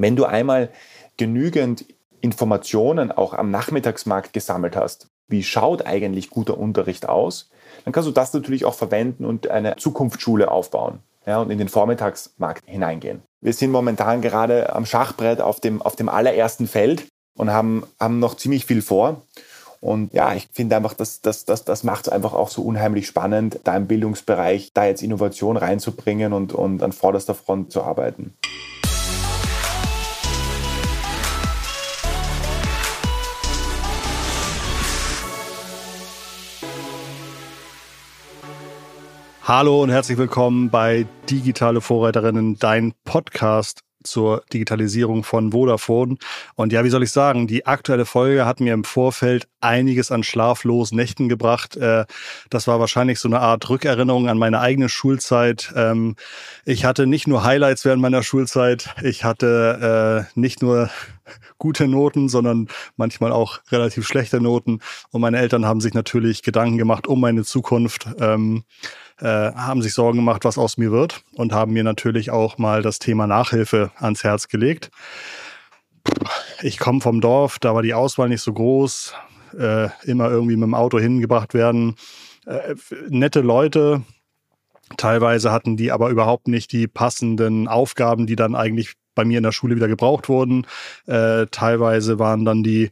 [0.00, 0.70] Wenn du einmal
[1.16, 1.84] genügend
[2.20, 7.50] Informationen auch am Nachmittagsmarkt gesammelt hast, wie schaut eigentlich guter Unterricht aus,
[7.84, 11.68] dann kannst du das natürlich auch verwenden und eine Zukunftsschule aufbauen ja, und in den
[11.68, 13.22] Vormittagsmarkt hineingehen.
[13.40, 17.06] Wir sind momentan gerade am Schachbrett auf dem, auf dem allerersten Feld
[17.36, 19.22] und haben, haben noch ziemlich viel vor.
[19.80, 23.06] Und ja, ich finde einfach, das, das, das, das macht es einfach auch so unheimlich
[23.08, 28.34] spannend, da im Bildungsbereich da jetzt Innovation reinzubringen und, und an vorderster Front zu arbeiten.
[39.48, 46.18] Hallo und herzlich willkommen bei Digitale Vorreiterinnen, dein Podcast zur Digitalisierung von Vodafone.
[46.54, 50.22] Und ja, wie soll ich sagen, die aktuelle Folge hat mir im Vorfeld einiges an
[50.22, 51.78] schlaflosen Nächten gebracht.
[51.78, 52.04] Äh,
[52.50, 55.72] das war wahrscheinlich so eine Art Rückerinnerung an meine eigene Schulzeit.
[55.74, 56.16] Ähm,
[56.66, 60.90] ich hatte nicht nur Highlights während meiner Schulzeit, ich hatte äh, nicht nur
[61.56, 64.80] gute Noten, sondern manchmal auch relativ schlechte Noten.
[65.10, 68.08] Und meine Eltern haben sich natürlich Gedanken gemacht um meine Zukunft.
[69.20, 72.82] Äh, haben sich Sorgen gemacht, was aus mir wird und haben mir natürlich auch mal
[72.82, 74.90] das Thema Nachhilfe ans Herz gelegt.
[76.62, 79.14] Ich komme vom Dorf, da war die Auswahl nicht so groß,
[79.58, 81.96] äh, immer irgendwie mit dem Auto hingebracht werden.
[82.46, 82.76] Äh,
[83.08, 84.02] nette Leute,
[84.96, 89.42] teilweise hatten die aber überhaupt nicht die passenden Aufgaben, die dann eigentlich bei mir in
[89.42, 90.64] der Schule wieder gebraucht wurden.
[91.06, 92.90] Äh, teilweise waren dann die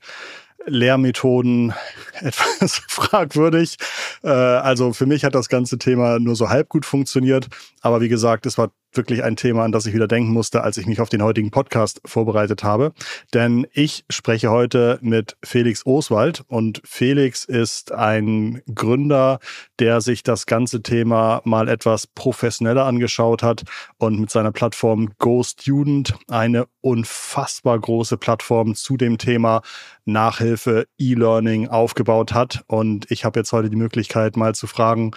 [0.67, 1.73] Lehrmethoden
[2.21, 3.77] etwas fragwürdig.
[4.23, 7.49] Äh, also für mich hat das ganze Thema nur so halb gut funktioniert.
[7.81, 10.77] Aber wie gesagt, es war wirklich ein Thema, an das ich wieder denken musste, als
[10.77, 12.93] ich mich auf den heutigen Podcast vorbereitet habe.
[13.35, 19.39] Denn ich spreche heute mit Felix Oswald und Felix ist ein Gründer,
[19.79, 23.65] der sich das ganze Thema mal etwas professioneller angeschaut hat
[23.99, 29.63] und mit seiner Plattform Go Student eine unfassbar große Plattform zu dem Thema
[30.05, 32.65] Nachhilfe, E-Learning aufgebaut hat.
[32.69, 35.11] Und ich habe jetzt heute die Möglichkeit, mal zu fragen,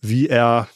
[0.00, 0.68] wie er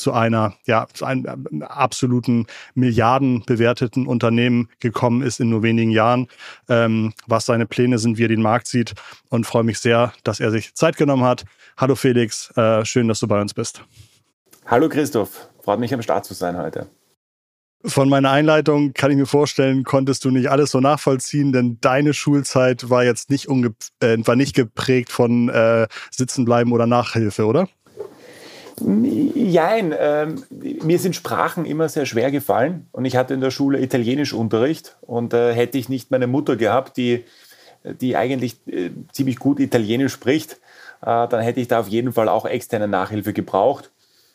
[0.00, 5.90] zu einer, ja, zu einem äh, absoluten Milliarden bewerteten Unternehmen gekommen ist in nur wenigen
[5.90, 6.28] Jahren,
[6.68, 8.94] ähm, was seine Pläne sind, wie er den Markt sieht
[9.28, 11.44] und freue mich sehr, dass er sich Zeit genommen hat.
[11.76, 13.82] Hallo Felix, äh, schön, dass du bei uns bist.
[14.66, 16.88] Hallo Christoph, freut mich am Start zu sein heute.
[17.84, 22.12] Von meiner Einleitung kann ich mir vorstellen, konntest du nicht alles so nachvollziehen, denn deine
[22.12, 27.68] Schulzeit war jetzt nicht, äh, war nicht geprägt von äh, Sitzenbleiben oder Nachhilfe, oder?
[28.80, 33.80] Jein, ähm, mir sind Sprachen immer sehr schwer gefallen und ich hatte in der Schule
[33.80, 37.24] Italienischunterricht und äh, hätte ich nicht meine Mutter gehabt, die,
[37.84, 40.54] die eigentlich äh, ziemlich gut Italienisch spricht,
[41.02, 43.90] äh, dann hätte ich da auf jeden Fall auch externe Nachhilfe gebraucht.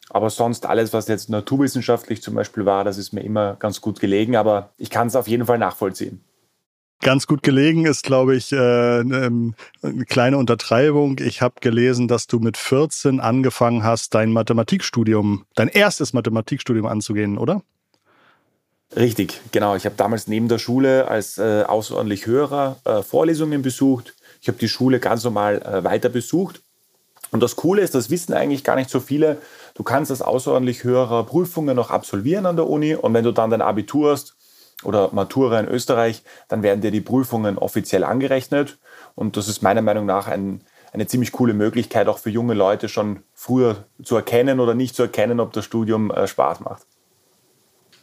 [0.09, 3.99] Aber sonst alles, was jetzt naturwissenschaftlich zum Beispiel war, das ist mir immer ganz gut
[3.99, 6.23] gelegen, aber ich kann es auf jeden Fall nachvollziehen
[7.01, 11.17] ganz gut gelegen ist, glaube ich, äh, ähm, eine kleine Untertreibung.
[11.19, 17.37] Ich habe gelesen, dass du mit 14 angefangen hast, dein Mathematikstudium, dein erstes Mathematikstudium anzugehen,
[17.37, 17.61] oder?
[18.95, 19.75] Richtig, genau.
[19.75, 24.13] Ich habe damals neben der Schule als äh, außerordentlich Hörer äh, Vorlesungen besucht.
[24.41, 26.61] Ich habe die Schule ganz normal äh, weiter besucht.
[27.31, 29.41] Und das Coole ist, das wissen eigentlich gar nicht so viele.
[29.73, 33.49] Du kannst als außerordentlich Hörer Prüfungen noch absolvieren an der Uni und wenn du dann
[33.49, 34.35] dein Abitur hast,
[34.85, 38.77] oder Matura in Österreich, dann werden dir die Prüfungen offiziell angerechnet.
[39.16, 40.61] Und das ist meiner Meinung nach ein,
[40.91, 45.03] eine ziemlich coole Möglichkeit, auch für junge Leute schon früher zu erkennen oder nicht zu
[45.03, 46.83] erkennen, ob das Studium äh, Spaß macht.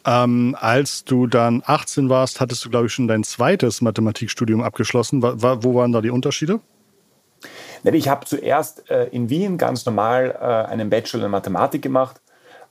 [0.05, 5.21] Ähm, als du dann 18 warst, hattest du, glaube ich, schon dein zweites Mathematikstudium abgeschlossen.
[5.21, 5.33] Wo,
[5.63, 6.59] wo waren da die Unterschiede?
[7.83, 12.21] Ich habe zuerst äh, in Wien ganz normal äh, einen Bachelor in Mathematik gemacht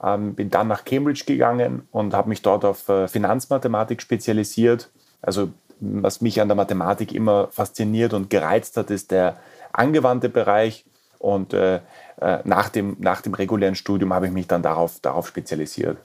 [0.03, 4.91] ähm, bin dann nach Cambridge gegangen und habe mich dort auf äh, Finanzmathematik spezialisiert.
[5.23, 5.51] Also
[5.81, 9.39] was mich an der Mathematik immer fasziniert und gereizt hat, ist der
[9.73, 10.85] angewandte Bereich.
[11.19, 11.81] Und äh,
[12.21, 15.99] äh nach, dem, nach dem regulären Studium habe ich mich dann darauf, darauf spezialisiert.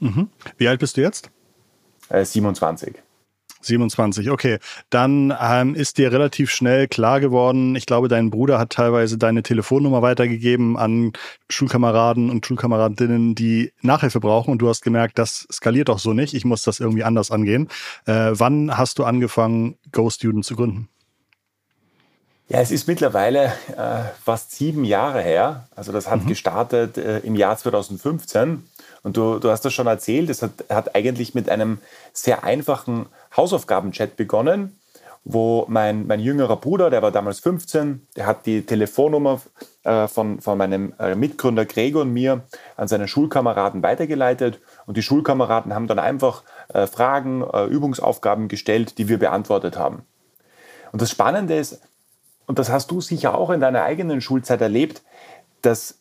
[0.00, 0.28] Mhm.
[0.56, 1.30] Wie alt bist du jetzt?
[2.08, 3.00] Äh, 27.
[3.60, 4.58] 27, okay.
[4.90, 9.42] Dann ähm, ist dir relativ schnell klar geworden, ich glaube, dein Bruder hat teilweise deine
[9.42, 11.12] Telefonnummer weitergegeben an
[11.48, 16.34] Schulkameraden und Schulkameradinnen, die Nachhilfe brauchen und du hast gemerkt, das skaliert doch so nicht,
[16.34, 17.68] ich muss das irgendwie anders angehen.
[18.06, 20.88] Äh, wann hast du angefangen, Go Student zu gründen?
[22.50, 25.68] Ja, es ist mittlerweile äh, fast sieben Jahre her.
[25.76, 26.26] Also das hat mhm.
[26.26, 28.64] gestartet äh, im Jahr 2015.
[29.02, 31.78] Und du, du hast das schon erzählt, es hat, hat eigentlich mit einem
[32.12, 33.06] sehr einfachen
[33.36, 34.78] Hausaufgaben-Chat begonnen,
[35.24, 39.40] wo mein, mein jüngerer Bruder, der war damals 15, der hat die Telefonnummer
[39.84, 42.42] äh, von, von meinem äh, Mitgründer Gregor und mir
[42.76, 44.60] an seine Schulkameraden weitergeleitet.
[44.86, 50.02] Und die Schulkameraden haben dann einfach äh, Fragen, äh, Übungsaufgaben gestellt, die wir beantwortet haben.
[50.92, 51.80] Und das Spannende ist,
[52.46, 55.02] und das hast du sicher auch in deiner eigenen Schulzeit erlebt,
[55.62, 55.98] dass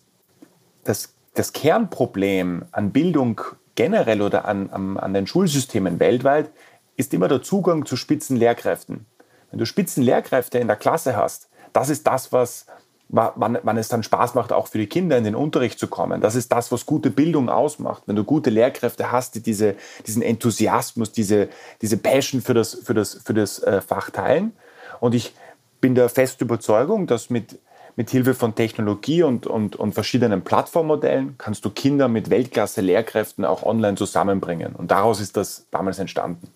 [0.84, 3.40] das, das Kernproblem an Bildung
[3.76, 6.52] generell oder an, an, an den Schulsystemen weltweit
[6.98, 9.06] ist immer der Zugang zu Spitzenlehrkräften.
[9.50, 12.66] Wenn du Spitzenlehrkräfte in der Klasse hast, das ist das, was,
[13.08, 16.20] wann, wann es dann Spaß macht, auch für die Kinder in den Unterricht zu kommen.
[16.20, 18.04] Das ist das, was gute Bildung ausmacht.
[18.06, 19.76] Wenn du gute Lehrkräfte hast, die diese,
[20.06, 21.48] diesen Enthusiasmus, diese,
[21.82, 24.52] diese Passion für das, für das, für das äh, Fach teilen.
[25.00, 25.34] Und ich
[25.80, 27.58] bin der festen Überzeugung, dass mit,
[27.96, 33.64] mit Hilfe von Technologie und, und, und verschiedenen Plattformmodellen kannst du Kinder mit Weltklasse-Lehrkräften auch
[33.64, 34.76] online zusammenbringen.
[34.76, 36.50] Und daraus ist das damals entstanden.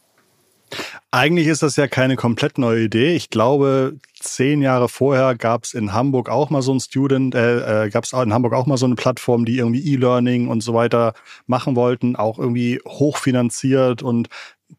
[1.12, 3.16] Eigentlich ist das ja keine komplett neue Idee.
[3.16, 7.86] Ich glaube, zehn Jahre vorher gab es in Hamburg auch mal so ein Student, äh,
[7.86, 10.74] äh gab es in Hamburg auch mal so eine Plattform, die irgendwie E-Learning und so
[10.74, 11.14] weiter
[11.46, 14.30] machen wollten, auch irgendwie hochfinanziert und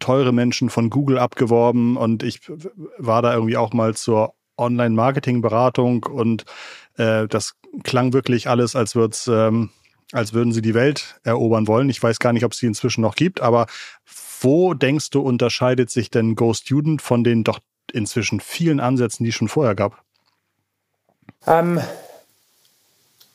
[0.01, 1.97] teure Menschen von Google abgeworben.
[1.97, 2.41] Und ich
[2.99, 6.45] war da irgendwie auch mal zur Online-Marketing-Beratung und
[6.97, 9.71] äh, das klang wirklich alles, als würde ähm,
[10.13, 11.89] als würden sie die Welt erobern wollen.
[11.89, 13.67] Ich weiß gar nicht, ob es die inzwischen noch gibt, aber
[14.41, 17.61] wo denkst du, unterscheidet sich denn Go Student von den doch
[17.93, 20.03] inzwischen vielen Ansätzen, die es schon vorher gab?
[21.47, 21.81] Ähm,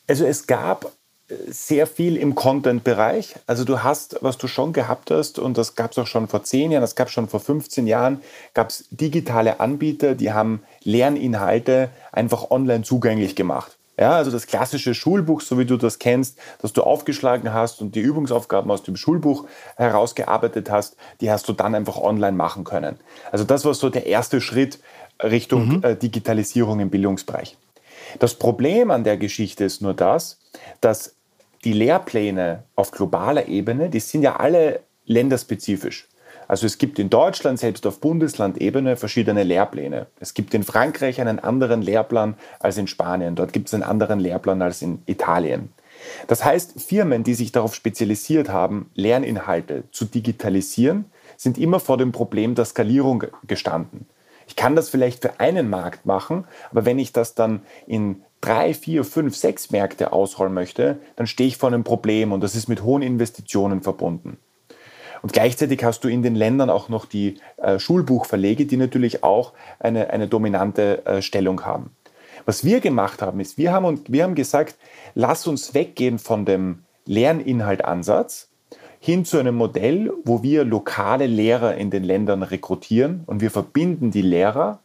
[0.06, 0.92] also es gab
[1.48, 3.34] sehr viel im Content-Bereich.
[3.46, 6.42] Also du hast, was du schon gehabt hast, und das gab es auch schon vor
[6.42, 8.20] zehn Jahren, das gab es schon vor 15 Jahren,
[8.54, 13.76] gab es digitale Anbieter, die haben Lerninhalte einfach online zugänglich gemacht.
[13.98, 17.94] Ja, also das klassische Schulbuch, so wie du das kennst, das du aufgeschlagen hast und
[17.94, 19.44] die Übungsaufgaben aus dem Schulbuch
[19.76, 22.98] herausgearbeitet hast, die hast du dann einfach online machen können.
[23.30, 24.78] Also das war so der erste Schritt
[25.22, 25.84] Richtung mhm.
[25.84, 27.58] äh, Digitalisierung im Bildungsbereich.
[28.18, 30.38] Das Problem an der Geschichte ist nur das,
[30.80, 31.16] dass
[31.64, 36.08] die Lehrpläne auf globaler Ebene, die sind ja alle länderspezifisch.
[36.48, 40.06] Also es gibt in Deutschland selbst auf Bundeslandebene verschiedene Lehrpläne.
[40.18, 43.36] Es gibt in Frankreich einen anderen Lehrplan als in Spanien.
[43.36, 45.72] Dort gibt es einen anderen Lehrplan als in Italien.
[46.26, 51.04] Das heißt, Firmen, die sich darauf spezialisiert haben, Lerninhalte zu digitalisieren,
[51.36, 54.08] sind immer vor dem Problem der Skalierung gestanden.
[54.48, 58.74] Ich kann das vielleicht für einen Markt machen, aber wenn ich das dann in drei,
[58.74, 62.68] vier, fünf, sechs Märkte ausrollen möchte, dann stehe ich vor einem Problem und das ist
[62.68, 64.38] mit hohen Investitionen verbunden.
[65.22, 69.52] Und gleichzeitig hast du in den Ländern auch noch die äh, Schulbuchverlege, die natürlich auch
[69.78, 71.90] eine, eine dominante äh, Stellung haben.
[72.46, 74.76] Was wir gemacht haben, ist, wir haben, und, wir haben gesagt,
[75.14, 78.48] lass uns weggehen von dem Lerninhaltansatz
[78.98, 84.10] hin zu einem Modell, wo wir lokale Lehrer in den Ländern rekrutieren und wir verbinden
[84.10, 84.80] die Lehrer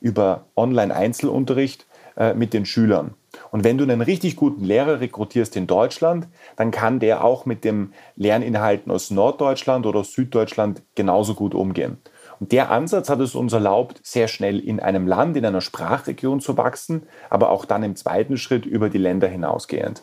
[0.00, 1.86] über Online-Einzelunterricht
[2.20, 3.14] äh, mit den Schülern.
[3.50, 7.64] Und wenn du einen richtig guten Lehrer rekrutierst in Deutschland, dann kann der auch mit
[7.64, 11.96] den Lerninhalten aus Norddeutschland oder Süddeutschland genauso gut umgehen.
[12.38, 16.40] Und der Ansatz hat es uns erlaubt, sehr schnell in einem Land, in einer Sprachregion
[16.40, 20.02] zu wachsen, aber auch dann im zweiten Schritt über die Länder hinausgehend.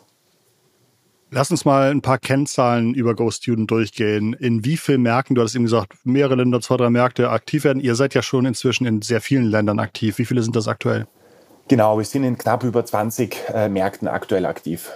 [1.30, 4.32] Lass uns mal ein paar Kennzahlen über GoStudent durchgehen.
[4.32, 7.80] In wie vielen Märkten, du hast eben gesagt, mehrere Länder, zwei, drei Märkte aktiv werden.
[7.80, 10.18] Ihr seid ja schon inzwischen in sehr vielen Ländern aktiv.
[10.18, 11.06] Wie viele sind das aktuell?
[11.68, 14.90] Genau, wir sind in knapp über 20 äh, Märkten aktuell aktiv.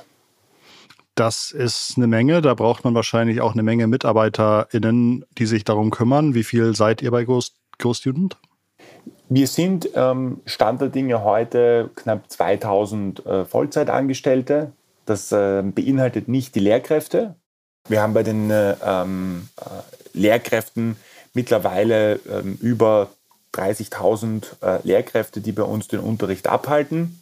[1.15, 2.41] Das ist eine Menge.
[2.41, 6.35] Da braucht man wahrscheinlich auch eine Menge MitarbeiterInnen, die sich darum kümmern.
[6.35, 7.27] Wie viel seid ihr bei
[7.79, 8.39] GoStudent?
[9.29, 14.73] Wir sind ähm, Stand der Dinge heute knapp 2000 äh, Vollzeitangestellte.
[15.05, 17.35] Das äh, beinhaltet nicht die Lehrkräfte.
[17.89, 20.97] Wir haben bei den äh, ähm, äh, Lehrkräften
[21.35, 23.11] mittlerweile ähm, über
[23.55, 27.21] 30.000 äh, Lehrkräfte, die bei uns den Unterricht abhalten.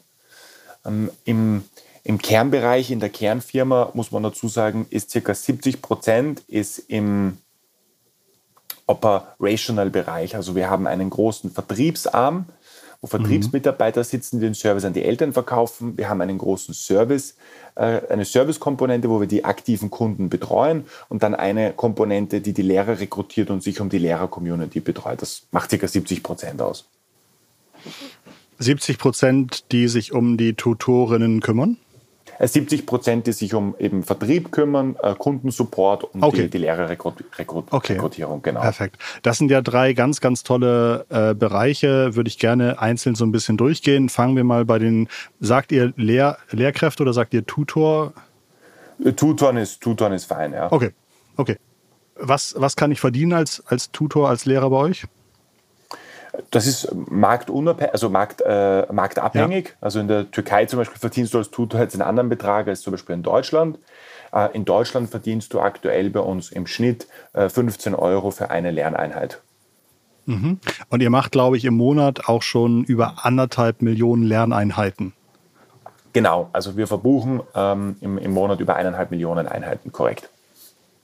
[0.85, 1.65] Ähm, im,
[2.05, 5.35] Im Kernbereich, in der Kernfirma, muss man dazu sagen, ist ca.
[5.35, 6.43] 70 Prozent
[6.89, 7.39] im
[8.87, 10.35] Operational-Bereich.
[10.35, 12.47] Also wir haben einen großen Vertriebsarm,
[13.02, 15.97] wo Vertriebsmitarbeiter sitzen, die den Service an die Eltern verkaufen.
[15.97, 17.37] Wir haben einen großen Service,
[17.75, 22.62] äh, eine Servicekomponente, wo wir die aktiven Kunden betreuen und dann eine Komponente, die die
[22.62, 25.23] Lehrer rekrutiert und sich um die Lehrer-Community betreut.
[25.23, 25.87] Das macht ca.
[25.87, 26.87] 70 Prozent aus.
[28.59, 31.78] 70 Prozent, die sich um die Tutorinnen kümmern?
[32.47, 36.42] 70 Prozent, die sich um eben Vertrieb kümmern, äh, Kundensupport und okay.
[36.42, 37.66] die, die Lehrerrekrutierung.
[37.70, 37.99] Okay.
[38.42, 38.61] Genau.
[38.61, 38.97] Perfekt.
[39.23, 42.16] Das sind ja drei ganz, ganz tolle äh, Bereiche.
[42.16, 44.09] Würde ich gerne einzeln so ein bisschen durchgehen.
[44.09, 45.09] Fangen wir mal bei den,
[45.40, 48.14] sagt ihr Lehr Lehrkräfte oder sagt ihr Tutor?
[49.04, 50.73] Äh, Tutoren ist, Tutoren ist fein, ja.
[50.73, 50.90] Okay,
[51.37, 51.56] okay.
[52.16, 55.06] Was, was kann ich verdienen als, als Tutor, als Lehrer bei euch?
[56.50, 59.69] Das ist marktunabhängig, also markt, äh, marktabhängig.
[59.69, 59.75] Ja.
[59.80, 62.80] Also in der Türkei zum Beispiel verdienst du als Tutor jetzt einen anderen Betrag als
[62.83, 63.78] zum Beispiel in Deutschland.
[64.33, 69.40] Äh, in Deutschland verdienst du aktuell bei uns im Schnitt 15 Euro für eine Lerneinheit.
[70.26, 70.59] Mhm.
[70.88, 75.12] Und ihr macht, glaube ich, im Monat auch schon über anderthalb Millionen Lerneinheiten.
[76.12, 80.28] Genau, also wir verbuchen ähm, im, im Monat über eineinhalb Millionen Einheiten, korrekt.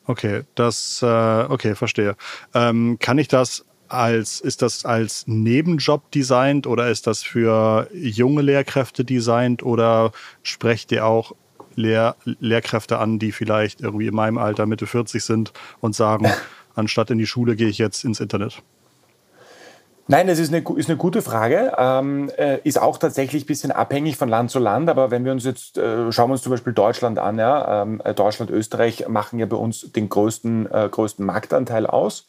[0.07, 1.07] Okay, das, äh,
[1.49, 2.17] okay, verstehe.
[2.55, 8.43] Ähm, kann ich das als, ist das als Nebenjob designt oder ist das für junge
[8.43, 10.13] Lehrkräfte designt oder
[10.43, 11.33] sprecht ihr auch
[11.75, 16.31] Lehr Lehrkräfte an, die vielleicht irgendwie in meinem Alter Mitte 40 sind und sagen,
[16.75, 18.63] anstatt in die Schule gehe ich jetzt ins Internet?
[20.09, 21.73] Nein, das ist eine, ist eine gute Frage.
[21.77, 24.89] Ähm, äh, ist auch tatsächlich ein bisschen abhängig von Land zu Land.
[24.89, 28.01] Aber wenn wir uns jetzt, äh, schauen wir uns zum Beispiel Deutschland an, ja, ähm,
[28.05, 32.29] äh, Deutschland, Österreich machen ja bei uns den größten, äh, größten Marktanteil aus.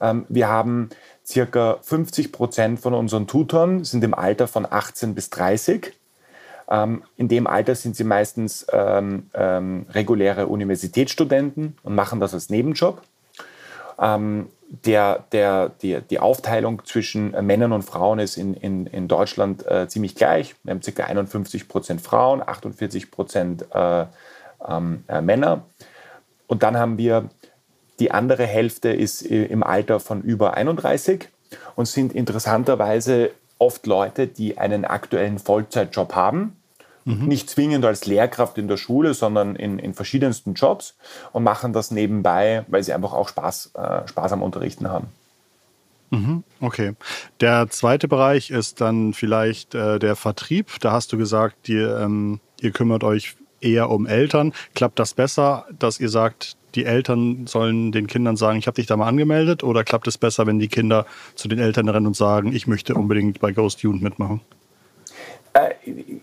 [0.00, 0.90] Ähm, wir haben
[1.26, 5.92] circa 50 Prozent von unseren Tutoren sind im Alter von 18 bis 30.
[6.70, 12.48] Ähm, in dem Alter sind sie meistens ähm, ähm, reguläre Universitätsstudenten und machen das als
[12.48, 13.02] Nebenjob.
[14.00, 14.48] Ähm,
[14.84, 19.66] der, der, die, die Aufteilung zwischen äh, Männern und Frauen ist in, in, in Deutschland
[19.66, 20.54] äh, ziemlich gleich.
[20.62, 21.04] Wir haben ca.
[21.04, 24.06] 51 Prozent Frauen, 48 Prozent äh,
[24.66, 25.64] ähm, äh, Männer.
[26.46, 27.30] Und dann haben wir
[28.00, 31.28] die andere Hälfte ist äh, im Alter von über 31
[31.76, 36.56] und sind interessanterweise oft Leute, die einen aktuellen Vollzeitjob haben
[37.04, 37.26] Mhm.
[37.26, 40.94] Nicht zwingend als Lehrkraft in der Schule, sondern in, in verschiedensten Jobs
[41.32, 45.08] und machen das nebenbei, weil sie einfach auch Spaß, äh, Spaß am Unterrichten haben.
[46.10, 46.94] Mhm, okay.
[47.40, 50.80] Der zweite Bereich ist dann vielleicht äh, der Vertrieb.
[50.80, 54.52] Da hast du gesagt, ihr, ähm, ihr kümmert euch eher um Eltern.
[54.74, 58.86] Klappt das besser, dass ihr sagt, die Eltern sollen den Kindern sagen, ich habe dich
[58.86, 59.64] da mal angemeldet?
[59.64, 62.94] Oder klappt es besser, wenn die Kinder zu den Eltern rennen und sagen, ich möchte
[62.94, 64.40] unbedingt bei Ghost Student mitmachen?
[65.52, 65.70] Äh,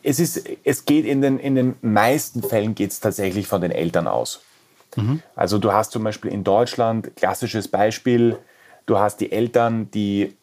[0.03, 3.72] es, ist, es geht in den, in den meisten Fällen geht es tatsächlich von den
[3.72, 4.41] Eltern aus.
[4.96, 5.22] Mhm.
[5.36, 8.38] Also du hast zum Beispiel in Deutschland, klassisches Beispiel,
[8.86, 10.34] du hast die Eltern, die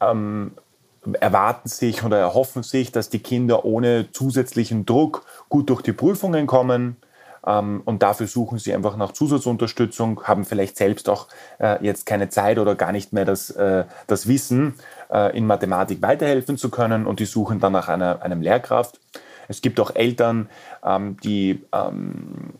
[0.00, 0.52] ähm,
[1.20, 6.46] erwarten sich oder erhoffen sich, dass die Kinder ohne zusätzlichen Druck gut durch die Prüfungen
[6.46, 6.96] kommen.
[7.46, 11.28] Ähm, und dafür suchen sie einfach nach Zusatzunterstützung, haben vielleicht selbst auch
[11.58, 14.74] äh, jetzt keine Zeit oder gar nicht mehr das, äh, das Wissen,
[15.10, 19.00] äh, in Mathematik weiterhelfen zu können und die suchen dann nach einer, einem Lehrkraft.
[19.48, 20.48] Es gibt auch Eltern,
[20.84, 22.54] ähm, die ähm,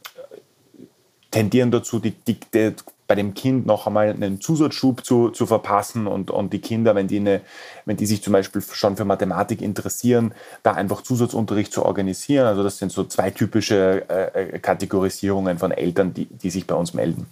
[1.31, 2.75] tendieren dazu, die, die, die,
[3.09, 7.09] bei dem Kind noch einmal einen Zusatzschub zu, zu verpassen und, und die Kinder, wenn
[7.09, 7.41] die, eine,
[7.87, 12.47] wenn die sich zum Beispiel schon für Mathematik interessieren, da einfach Zusatzunterricht zu organisieren.
[12.47, 16.93] Also das sind so zwei typische äh, Kategorisierungen von Eltern, die, die sich bei uns
[16.93, 17.27] melden.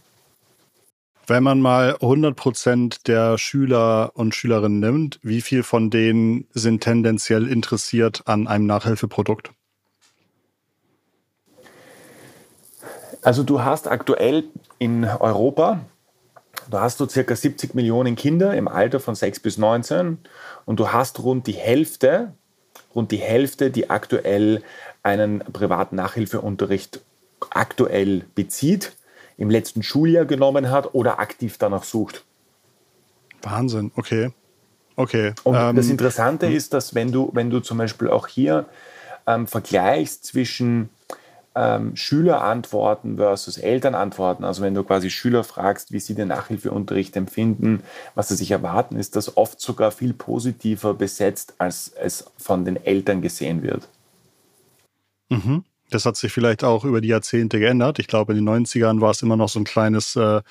[1.26, 6.85] Wenn man mal 100 Prozent der Schüler und Schülerinnen nimmt, wie viel von denen sind
[6.85, 9.50] tendenziell interessiert an einem Nachhilfeprodukt?
[13.26, 14.45] Also du hast aktuell
[14.78, 15.80] in Europa,
[16.71, 20.18] da hast du circa 70 Millionen Kinder im Alter von 6 bis 19
[20.64, 22.35] und du hast rund die Hälfte,
[22.95, 24.62] rund die Hälfte, die aktuell
[25.02, 27.00] einen privaten Nachhilfeunterricht
[27.50, 28.92] aktuell bezieht
[29.38, 32.25] im letzten Schuljahr genommen hat oder aktiv danach sucht.
[33.42, 34.30] Wahnsinn, okay.
[34.95, 35.33] Okay.
[35.42, 36.54] Und ähm, das Interessante hm.
[36.54, 38.66] ist, dass wenn du, wenn du zum Beispiel auch hier
[39.26, 40.90] ähm, vergleichst zwischen
[41.57, 47.83] ähm, Schülerantworten versus Elternantworten, also wenn du quasi Schüler fragst, wie sie den Nachhilfeunterricht empfinden,
[48.15, 52.77] was sie sich erwarten, ist das oft sogar viel positiver besetzt, als es von den
[52.77, 53.89] Eltern gesehen wird.
[55.31, 55.65] Mhm.
[55.89, 57.99] Das hat sich vielleicht auch über die Jahrzehnte geändert.
[57.99, 60.43] Ich glaube, in den 90ern war es immer noch so ein kleines äh,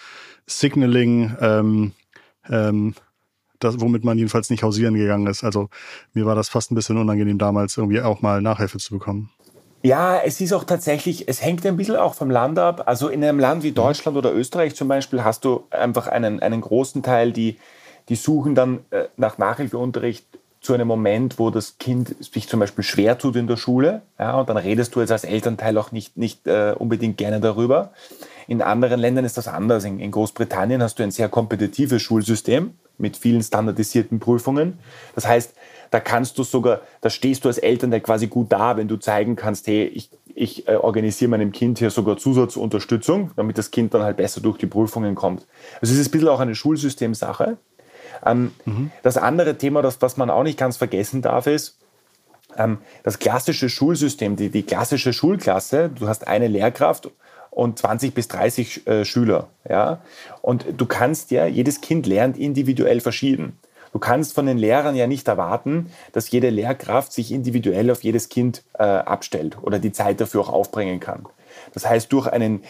[0.48, 1.92] Signaling, ähm,
[2.50, 2.96] ähm,
[3.60, 5.44] das, womit man jedenfalls nicht hausieren gegangen ist.
[5.44, 5.70] Also
[6.14, 9.30] mir war das fast ein bisschen unangenehm damals, irgendwie auch mal Nachhilfe zu bekommen.
[9.86, 12.88] Ja, es ist auch tatsächlich, es hängt ein bisschen auch vom Land ab.
[12.88, 13.76] Also in einem Land wie mhm.
[13.76, 17.58] Deutschland oder Österreich zum Beispiel hast du einfach einen, einen großen Teil, die,
[18.10, 20.26] die suchen dann äh, nach Nachhilfeunterricht
[20.60, 24.02] zu einem Moment, wo das Kind sich zum Beispiel schwer tut in der Schule.
[24.18, 27.92] Ja, und dann redest du jetzt als Elternteil auch nicht, nicht äh, unbedingt gerne darüber.
[28.48, 29.84] In anderen Ländern ist das anders.
[29.84, 34.80] In, in, Großbritannien hast du ein sehr kompetitives Schulsystem mit vielen standardisierten Prüfungen.
[35.14, 35.54] Das heißt,
[35.92, 39.36] da kannst du sogar, da stehst du als Elternteil quasi gut da, wenn du zeigen
[39.36, 44.04] kannst, hey, ich, ich äh, organisiere meinem Kind hier sogar Zusatzunterstützung, damit das Kind dann
[44.04, 45.46] halt besser durch die Prüfungen kommt.
[45.82, 47.58] Also es ist ein bisschen auch eine Schulsystemsache.
[48.26, 48.92] Ähm, mhm.
[49.04, 51.78] Das andere Thema, das, was man auch nicht ganz vergessen darf, ist,
[52.58, 57.10] ähm, das klassische Schulsystem, die, die klassische Schulklasse, du hast eine Lehrkraft
[57.52, 59.48] und 20 bis 30 äh, Schüler.
[59.68, 60.02] Ja?
[60.42, 63.58] Und du kannst ja, jedes Kind lernt individuell verschieden.
[63.96, 68.28] Du kannst von den Lehrern ja nicht erwarten, dass jede Lehrkraft sich individuell auf jedes
[68.28, 71.26] Kind äh, abstellt oder die Zeit dafür auch aufbringen kann.
[71.74, 72.66] Das heißt, durch einen,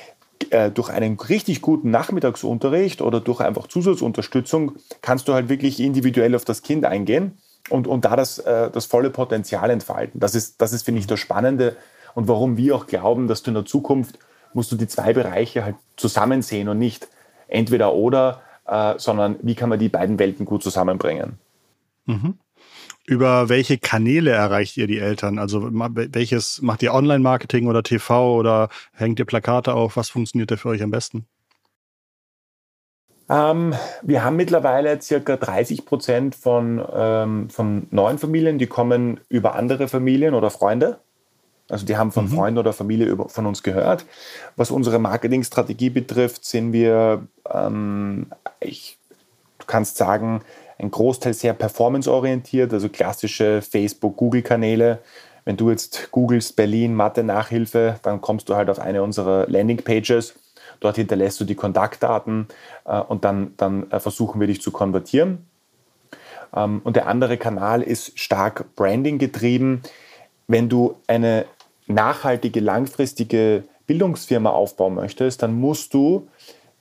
[0.52, 6.36] äh, durch einen richtig guten Nachmittagsunterricht oder durch einfach Zusatzunterstützung kannst du halt wirklich individuell
[6.36, 7.40] auf das Kind eingehen
[7.72, 10.20] und, und da das, äh, das volle Potenzial entfalten.
[10.20, 11.76] Das ist, das ist, finde ich, das Spannende
[12.14, 14.20] und warum wir auch glauben, dass du in der Zukunft
[14.54, 17.08] musst du die zwei Bereiche halt zusammen sehen und nicht
[17.48, 21.40] entweder oder, äh, sondern wie kann man die beiden Welten gut zusammenbringen.
[22.06, 22.36] Mhm.
[23.08, 25.38] Über welche Kanäle erreicht ihr die Eltern?
[25.38, 29.96] Also welches macht ihr Online-Marketing oder TV oder hängt ihr Plakate auf?
[29.96, 31.28] Was funktioniert da für euch am besten?
[33.30, 39.56] Ähm, wir haben mittlerweile circa 30 Prozent von, ähm, von neuen Familien, die kommen über
[39.56, 41.00] andere Familien oder Freunde.
[41.70, 42.30] Also die haben von mhm.
[42.30, 44.06] Freunden oder Familie über, von uns gehört.
[44.56, 48.28] Was unsere Marketingstrategie betrifft, sind wir, ähm,
[48.60, 48.98] ich,
[49.60, 50.42] du kannst sagen,
[50.78, 55.00] ein Großteil sehr performanceorientiert, also klassische Facebook, Google-Kanäle.
[55.46, 60.36] Wenn du jetzt googelst Berlin Mathe-Nachhilfe, dann kommst du halt auf eine unserer Landing-Pages.
[60.80, 62.48] Dort hinterlässt du die Kontaktdaten
[62.86, 65.46] äh, und dann, dann äh, versuchen wir dich zu konvertieren.
[66.56, 69.82] Ähm, und der andere Kanal ist stark Branding getrieben.
[70.48, 71.46] Wenn du eine
[71.88, 76.28] nachhaltige, langfristige Bildungsfirma aufbauen möchtest, dann musst du,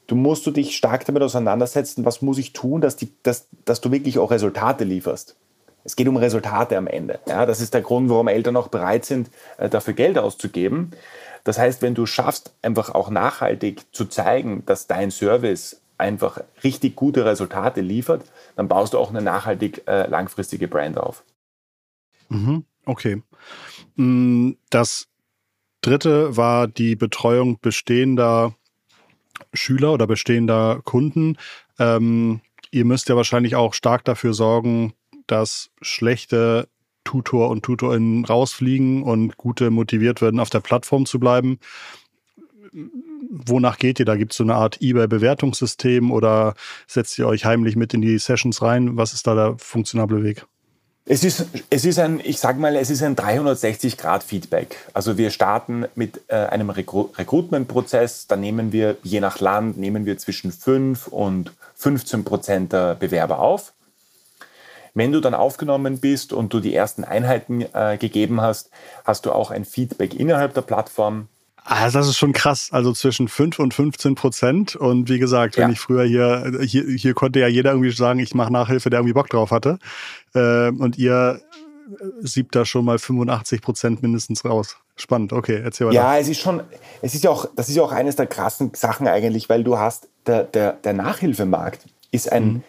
[0.07, 3.81] du musst du dich stark damit auseinandersetzen, was muss ich tun, dass, die, dass, dass
[3.81, 5.37] du wirklich auch Resultate lieferst.
[5.85, 7.21] Es geht um Resultate am Ende.
[7.29, 10.93] Ja, das ist der Grund, warum Eltern auch bereit sind, äh, dafür Geld auszugeben.
[11.45, 16.97] Das heißt, wenn du schaffst, einfach auch nachhaltig zu zeigen, dass dein Service einfach richtig
[16.97, 18.25] gute Resultate liefert,
[18.57, 21.23] dann baust du auch eine nachhaltig äh, langfristige Brand auf.
[22.31, 23.23] Mhm, okay.
[23.97, 25.07] Mm, das
[25.83, 28.55] dritte war die Betreuung bestehender
[29.53, 31.37] Schüler oder bestehender Kunden.
[31.79, 34.95] Ähm, ihr müsst ja wahrscheinlich auch stark dafür sorgen,
[35.27, 36.69] dass schlechte
[37.05, 41.59] Tutor und Tutorinnen rausfliegen und gute motiviert werden, auf der Plattform zu bleiben.
[43.31, 44.17] Wonach geht ihr da?
[44.17, 46.55] Gibt es so eine Art eBay-Bewertungssystem oder
[46.87, 48.97] setzt ihr euch heimlich mit in die Sessions rein?
[48.97, 50.47] Was ist da der funktionable Weg?
[51.07, 54.77] Es ist, es ist ein, ich sage mal, es ist ein 360-Grad-Feedback.
[54.95, 58.27] Also wir starten mit äh, einem Recruitment-Prozess.
[58.27, 63.41] Da nehmen wir, je nach Land, nehmen wir zwischen 5 und 15 Prozent der Bewerber
[63.41, 63.75] auf.
[64.95, 68.71] Wenn du dann aufgenommen bist und du die ersten Einheiten äh, gegeben hast,
[69.05, 71.29] hast du auch ein Feedback innerhalb der Plattform.
[71.65, 72.69] Also das ist schon krass.
[72.73, 74.77] Also zwischen 5 und 15 Prozent.
[74.77, 75.73] Und wie gesagt, wenn ja.
[75.73, 79.15] ich früher hier, hier, hier konnte ja jeder irgendwie sagen, ich mache Nachhilfe, der irgendwie
[79.15, 79.79] Bock drauf hatte.
[80.35, 81.41] Äh, und ihr
[82.23, 84.77] siebt da schon mal 85 Prozent mindestens raus.
[84.97, 85.97] Spannend, okay, erzähl weiter.
[85.97, 86.63] Ja, es ist schon,
[87.03, 89.79] es ist ja auch, das ist ja auch eines der krassen Sachen eigentlich, weil du
[89.79, 92.63] hast, der, der, der Nachhilfemarkt ist ein, mhm.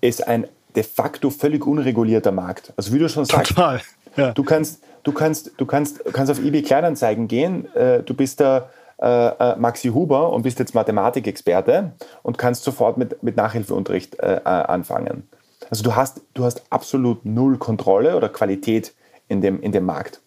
[0.00, 2.72] ist ein de facto völlig unregulierter Markt.
[2.76, 3.80] Also wie du schon sagst, Total.
[4.16, 4.32] Ja.
[4.32, 7.72] du kannst, du kannst, du kannst, kannst auf eBay Kleinanzeigen gehen.
[7.74, 11.92] Äh, du bist der äh, äh, Maxi Huber und bist jetzt Mathematikexperte
[12.22, 15.28] und kannst sofort mit, mit Nachhilfeunterricht anfangen.
[15.70, 18.94] Also du hast, du hast absolut null Kontrolle oder Qualität
[19.28, 20.20] in dem, in dem Markt.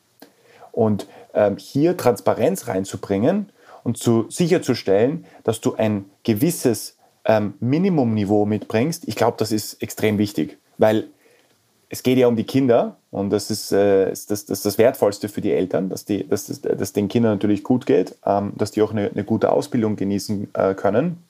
[0.71, 3.51] Und ähm, hier Transparenz reinzubringen
[3.83, 10.17] und zu, sicherzustellen, dass du ein gewisses ähm, Minimumniveau mitbringst, ich glaube, das ist extrem
[10.17, 11.07] wichtig, weil
[11.89, 15.41] es geht ja um die Kinder und das ist, äh, das, das, das, Wertvollste für
[15.41, 18.81] die Eltern, dass, die, dass, dass, dass den Kindern natürlich gut geht, ähm, dass die
[18.83, 21.23] auch eine, eine gute Ausbildung genießen äh, können.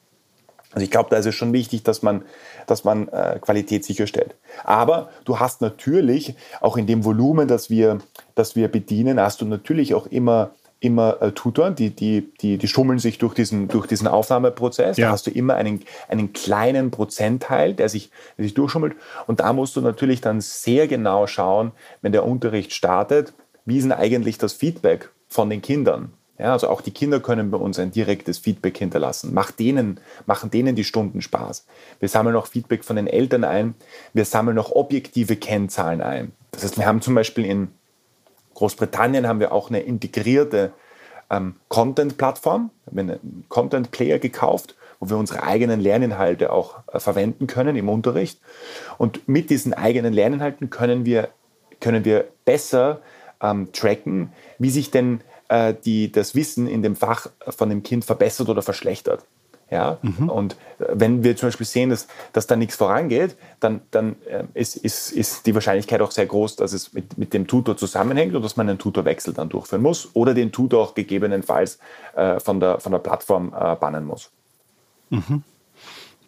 [0.71, 2.23] Also ich glaube, da ist es schon wichtig, dass man,
[2.67, 4.35] dass man äh, Qualität sicherstellt.
[4.63, 7.99] Aber du hast natürlich auch in dem Volumen, das wir,
[8.35, 12.67] das wir bedienen, hast du natürlich auch immer immer äh, Tutoren, die, die, die, die
[12.67, 14.97] schummeln sich durch diesen, durch diesen Aufnahmeprozess.
[14.97, 15.07] Ja.
[15.07, 18.95] Da hast du immer einen, einen kleinen Prozentteil, der sich, der sich durchschummelt.
[19.27, 23.33] Und da musst du natürlich dann sehr genau schauen, wenn der Unterricht startet,
[23.65, 26.13] wie ist denn eigentlich das Feedback von den Kindern?
[26.39, 29.33] Ja, also auch die Kinder können bei uns ein direktes Feedback hinterlassen.
[29.33, 31.65] Macht denen, machen denen die Stunden Spaß.
[31.99, 33.75] Wir sammeln auch Feedback von den Eltern ein.
[34.13, 36.31] Wir sammeln auch objektive Kennzahlen ein.
[36.51, 37.67] Das heißt, wir haben zum Beispiel in
[38.59, 40.73] Großbritannien haben wir auch eine integrierte
[41.29, 42.71] ähm, Content-Plattform.
[42.93, 48.41] Einen Content-Player gekauft, wo wir unsere eigenen Lerninhalte auch äh, verwenden können im Unterricht.
[48.97, 51.29] Und mit diesen eigenen Lerninhalten können wir,
[51.79, 52.99] können wir besser
[53.41, 58.03] ähm, tracken, wie sich denn äh, die, das Wissen in dem Fach von dem Kind
[58.03, 59.23] verbessert oder verschlechtert.
[59.71, 59.97] Ja?
[60.01, 60.29] Mhm.
[60.29, 64.43] Und äh, wenn wir zum Beispiel sehen, dass, dass da nichts vorangeht, dann, dann äh,
[64.53, 68.35] ist, ist, ist die Wahrscheinlichkeit auch sehr groß, dass es mit, mit dem Tutor zusammenhängt
[68.35, 71.79] und dass man einen Tutorwechsel dann durchführen muss oder den Tutor auch gegebenenfalls
[72.15, 74.31] äh, von, der, von der Plattform äh, bannen muss.
[75.11, 75.41] Mhm.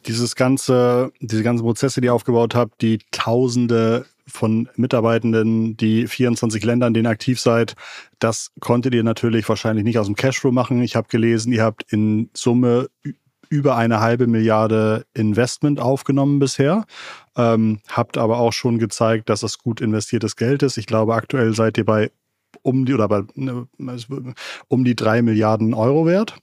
[0.07, 6.63] dieses ganze, diese ganzen Prozesse, die ihr aufgebaut habt, die Tausende von Mitarbeitenden, die 24
[6.63, 7.75] Länder, in denen aktiv seid,
[8.19, 10.81] das konntet ihr natürlich wahrscheinlich nicht aus dem Cashflow machen.
[10.81, 12.89] Ich habe gelesen, ihr habt in Summe
[13.51, 16.85] über eine halbe Milliarde Investment aufgenommen bisher,
[17.35, 20.77] ähm, habt aber auch schon gezeigt, dass es gut investiertes Geld ist.
[20.77, 22.11] Ich glaube, aktuell seid ihr bei
[22.61, 23.67] um die oder bei ne,
[24.69, 26.37] um die drei Milliarden Euro wert.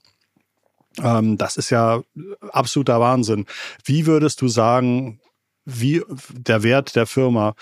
[1.01, 2.03] Ähm, das ist ja
[2.51, 3.47] absoluter Wahnsinn.
[3.83, 5.19] Wie würdest du sagen,
[5.65, 7.55] wie der Wert der Firma,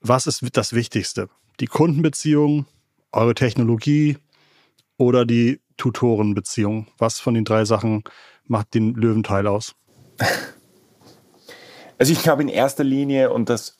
[0.00, 1.28] was ist das Wichtigste?
[1.60, 2.66] Die Kundenbeziehung,
[3.12, 4.18] eure Technologie
[4.96, 6.88] oder die Tutorenbeziehung?
[6.98, 8.02] Was von den drei Sachen
[8.46, 9.74] macht den Löwenteil aus?
[11.98, 13.78] Also ich glaube in erster Linie, und das,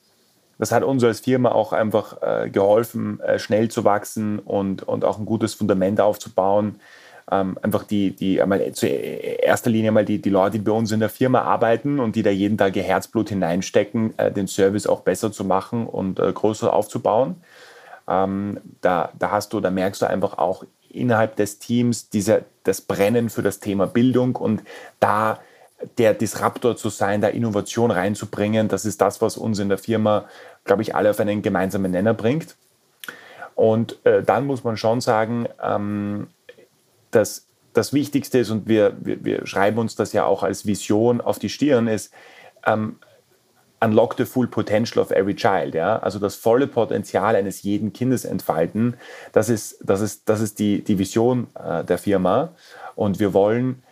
[0.57, 5.05] das hat uns als Firma auch einfach äh, geholfen, äh, schnell zu wachsen und, und
[5.05, 6.79] auch ein gutes Fundament aufzubauen,
[7.33, 10.92] ähm, einfach die, die einmal zu erster Linie mal die, die Leute, die bei uns
[10.92, 14.87] in der Firma arbeiten und die da jeden Tag ihr Herzblut hineinstecken, äh, den Service
[14.87, 17.42] auch besser zu machen und äh, größer aufzubauen.
[18.09, 22.81] Ähm, da, da hast du, da merkst du einfach auch innerhalb des Teams diese, das
[22.81, 24.63] Brennen für das Thema Bildung und
[25.01, 25.41] da
[25.99, 30.27] der Disruptor zu sein, da Innovation reinzubringen, das ist das, was uns in der Firma,
[30.65, 32.57] glaube ich, alle auf einen gemeinsamen Nenner bringt.
[33.55, 36.29] Und äh, dann muss man schon sagen, ähm,
[37.11, 41.21] das, das Wichtigste ist, und wir, wir, wir, schreiben uns das ja auch als Vision
[41.21, 42.13] auf die Stirn, ist,
[42.67, 42.97] ähm,
[43.83, 45.75] unlock the full potential of every child.
[45.75, 45.99] Ja?
[45.99, 48.95] Also das volle Potenzial eines jeden Kindes entfalten.
[49.33, 52.51] Das ist, das ist, das ist die, die Vision äh, der Firma.
[52.95, 53.83] Und wir wollen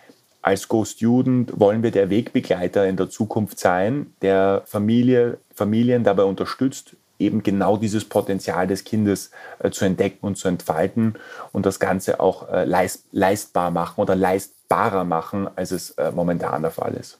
[0.43, 6.25] als Go Student, wollen wir der Wegbegleiter in der Zukunft sein, der Familie, Familien dabei
[6.25, 11.17] unterstützt, eben genau dieses Potenzial des Kindes äh, zu entdecken und zu entfalten
[11.53, 16.63] und das Ganze auch äh, leist, leistbar machen oder leistbarer machen, als es äh, momentan
[16.63, 17.19] der Fall ist.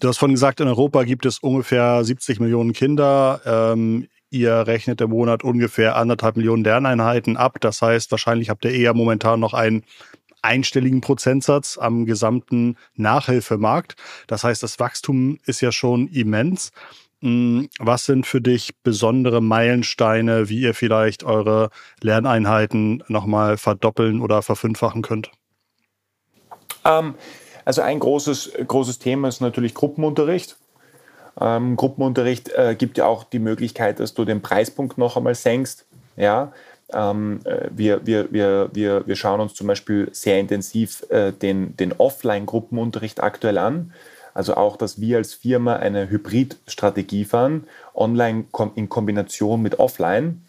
[0.00, 3.40] Du hast vorhin gesagt, in Europa gibt es ungefähr 70 Millionen Kinder.
[3.44, 7.58] Ähm, ihr rechnet im Monat ungefähr anderthalb Millionen Lerneinheiten ab.
[7.60, 9.84] Das heißt, wahrscheinlich habt ihr eher momentan noch einen
[10.42, 13.96] einstelligen Prozentsatz am gesamten Nachhilfemarkt.
[14.26, 16.70] Das heißt, das Wachstum ist ja schon immens.
[17.22, 21.70] Hm, was sind für dich besondere Meilensteine, wie ihr vielleicht eure
[22.02, 25.30] Lerneinheiten nochmal verdoppeln oder verfünffachen könnt?
[26.84, 27.14] Ähm,
[27.64, 30.56] also ein großes, großes Thema ist natürlich Gruppenunterricht.
[31.40, 35.84] Ähm, Gruppenunterricht äh, gibt ja auch die Möglichkeit, dass du den Preispunkt noch einmal senkst.
[36.16, 36.52] Ja,
[36.92, 41.76] ähm, äh, wir, wir, wir, wir, wir schauen uns zum Beispiel sehr intensiv äh, den,
[41.76, 43.92] den Offline-Gruppenunterricht aktuell an.
[44.32, 50.42] Also auch, dass wir als Firma eine Hybridstrategie fahren, online in Kombination mit offline,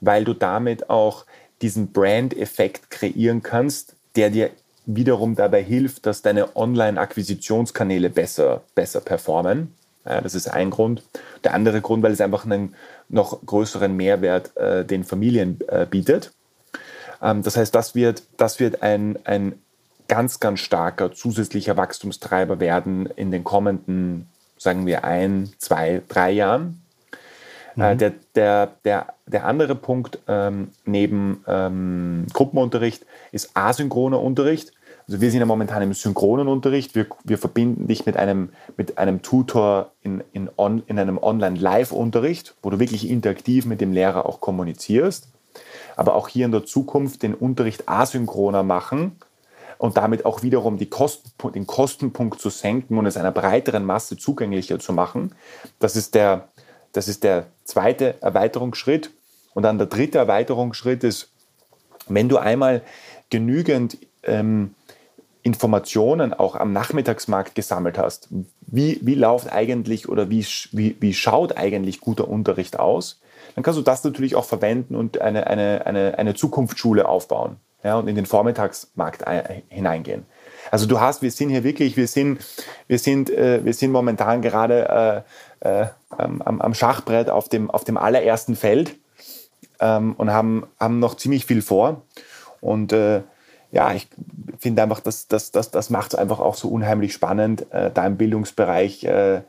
[0.00, 1.26] weil du damit auch
[1.60, 4.50] diesen Brand-Effekt kreieren kannst, der dir
[4.86, 9.74] wiederum dabei hilft, dass deine Online-Akquisitionskanäle besser, besser performen.
[10.04, 11.02] Ja, das ist ein Grund.
[11.44, 12.74] Der andere Grund, weil es einfach einen
[13.08, 16.32] noch größeren Mehrwert äh, den Familien äh, bietet.
[17.22, 19.54] Ähm, das heißt, das wird, das wird ein, ein
[20.08, 26.81] ganz, ganz starker zusätzlicher Wachstumstreiber werden in den kommenden, sagen wir, ein, zwei, drei Jahren.
[27.76, 27.98] Äh, mhm.
[27.98, 34.72] der, der, der, der andere Punkt ähm, neben ähm, Gruppenunterricht ist asynchroner Unterricht.
[35.08, 36.94] Also wir sind ja momentan im synchronen Unterricht.
[36.94, 42.54] Wir, wir verbinden dich mit einem, mit einem Tutor in, in, on, in einem Online-Live-Unterricht,
[42.62, 45.28] wo du wirklich interaktiv mit dem Lehrer auch kommunizierst.
[45.96, 49.16] Aber auch hier in der Zukunft den Unterricht asynchroner machen,
[49.82, 54.16] und damit auch wiederum die Kosten, den Kostenpunkt zu senken und es einer breiteren Masse
[54.16, 55.34] zugänglicher zu machen.
[55.80, 56.50] Das ist der,
[56.92, 59.10] das ist der zweite Erweiterungsschritt.
[59.54, 61.30] Und dann der dritte Erweiterungsschritt ist,
[62.08, 62.82] wenn du einmal
[63.30, 64.74] genügend ähm,
[65.42, 68.28] Informationen auch am Nachmittagsmarkt gesammelt hast,
[68.60, 73.20] wie, wie läuft eigentlich oder wie, wie, wie schaut eigentlich guter Unterricht aus,
[73.54, 77.96] dann kannst du das natürlich auch verwenden und eine, eine, eine, eine Zukunftsschule aufbauen ja,
[77.98, 79.24] und in den Vormittagsmarkt
[79.68, 80.24] hineingehen.
[80.70, 82.40] Also du hast, wir sind hier wirklich, wir sind,
[82.86, 85.24] wir sind, äh, wir sind momentan gerade
[85.62, 85.86] äh, äh,
[86.18, 88.96] am, am, Schachbrett auf dem, auf dem allerersten Feld
[89.80, 92.02] ähm, und haben, haben noch ziemlich viel vor.
[92.60, 93.22] Und äh,
[93.70, 94.08] ja, ich
[94.58, 98.06] finde einfach, das, das, das, das macht es einfach auch so unheimlich spannend, äh, da
[98.06, 99.42] im Bildungsbereich äh,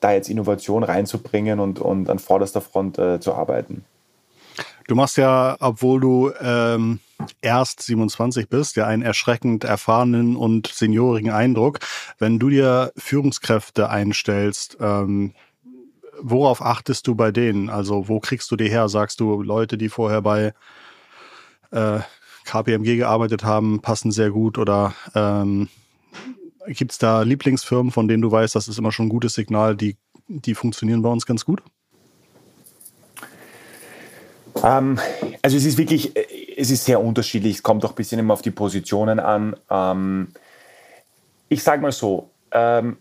[0.00, 3.84] da jetzt Innovation reinzubringen und, und an vorderster Front zu arbeiten.
[4.88, 7.00] Du machst ja, obwohl du ähm,
[7.42, 11.80] erst 27 bist, ja einen erschreckend erfahrenen und seniorigen Eindruck.
[12.18, 15.34] Wenn du dir Führungskräfte einstellst, ähm,
[16.22, 17.68] worauf achtest du bei denen?
[17.68, 18.88] Also wo kriegst du die her?
[18.88, 20.54] Sagst du, Leute, die vorher bei
[21.70, 22.00] äh,
[22.46, 25.68] KPMG gearbeitet haben, passen sehr gut oder ähm,
[26.66, 29.74] Gibt es da Lieblingsfirmen, von denen du weißt, das ist immer schon ein gutes Signal,
[29.74, 29.96] die,
[30.28, 31.62] die funktionieren bei uns ganz gut?
[34.64, 34.98] Ähm,
[35.42, 37.56] also es ist wirklich, äh, es ist sehr unterschiedlich.
[37.56, 39.56] Es kommt auch ein bisschen immer auf die Positionen an.
[39.70, 40.28] Ähm,
[41.48, 42.98] ich sage mal so, ähm,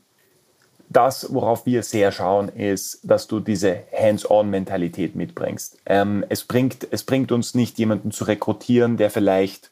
[0.90, 5.80] das, worauf wir sehr schauen, ist, dass du diese Hands-on-Mentalität mitbringst.
[5.86, 9.72] Ähm, es, bringt, es bringt uns nicht, jemanden zu rekrutieren, der vielleicht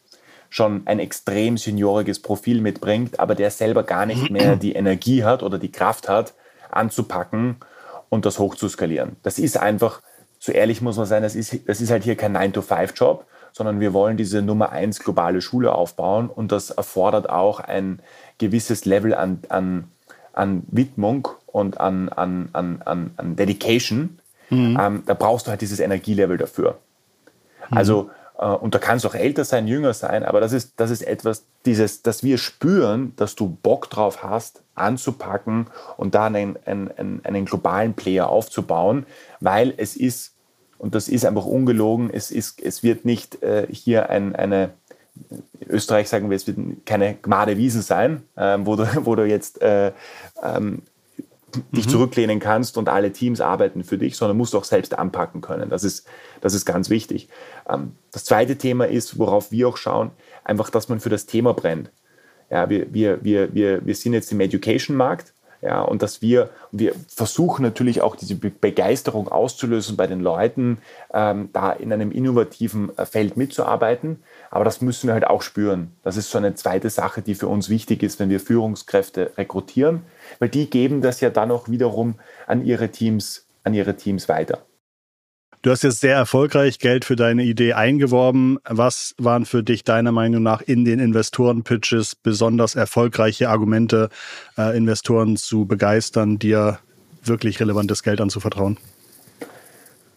[0.50, 5.42] schon ein extrem senioriges Profil mitbringt, aber der selber gar nicht mehr die Energie hat
[5.42, 6.34] oder die Kraft hat,
[6.70, 7.58] anzupacken
[8.10, 9.16] und das hochzuskalieren.
[9.24, 10.02] Das ist einfach,
[10.46, 13.94] so ehrlich muss man sein, das ist, das ist halt hier kein 9-to-5-Job, sondern wir
[13.94, 18.00] wollen diese Nummer 1 globale Schule aufbauen und das erfordert auch ein
[18.38, 19.86] gewisses Level an, an,
[20.34, 24.20] an Widmung und an, an, an, an, an Dedication.
[24.52, 24.78] Mhm.
[24.80, 26.78] Ähm, da brauchst du halt dieses Energielevel dafür.
[27.72, 27.78] Mhm.
[27.78, 30.92] Also äh, und da kann es auch älter sein, jünger sein, aber das ist, das
[30.92, 36.58] ist etwas, dieses, dass wir spüren, dass du Bock drauf hast, anzupacken und da einen,
[36.66, 39.08] einen, einen globalen Player aufzubauen,
[39.40, 40.35] weil es ist,
[40.78, 44.72] und das ist einfach ungelogen, es, ist, es wird nicht äh, hier ein, eine,
[45.60, 49.26] in Österreich sagen wir, es wird keine Gmade Wiesen sein, äh, wo, du, wo du
[49.26, 49.92] jetzt äh,
[50.44, 50.82] ähm,
[51.72, 51.92] dich mhm.
[51.92, 55.70] zurücklehnen kannst und alle Teams arbeiten für dich, sondern musst auch selbst anpacken können.
[55.70, 56.06] Das ist,
[56.42, 57.30] das ist ganz wichtig.
[57.70, 60.12] Ähm, das zweite Thema ist, worauf wir auch schauen,
[60.44, 61.92] einfach, dass man für das Thema brennt.
[62.50, 65.34] Ja, wir, wir, wir, wir, wir sind jetzt im Education-Markt
[65.66, 70.78] ja, und dass wir, wir versuchen natürlich auch diese Begeisterung auszulösen bei den Leuten,
[71.12, 74.22] ähm, da in einem innovativen äh, Feld mitzuarbeiten.
[74.52, 75.92] Aber das müssen wir halt auch spüren.
[76.04, 80.04] Das ist so eine zweite Sache, die für uns wichtig ist, wenn wir Führungskräfte rekrutieren,
[80.38, 84.60] weil die geben das ja dann auch wiederum an ihre Teams, an ihre Teams weiter.
[85.66, 88.60] Du hast jetzt sehr erfolgreich Geld für deine Idee eingeworben.
[88.70, 94.10] Was waren für dich deiner Meinung nach in den Investoren-Pitches besonders erfolgreiche Argumente,
[94.60, 96.78] äh, Investoren zu begeistern, dir
[97.24, 98.78] wirklich relevantes Geld anzuvertrauen?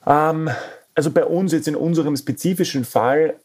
[0.06, 0.50] Ähm,
[0.94, 3.36] also bei uns jetzt in unserem spezifischen Fall,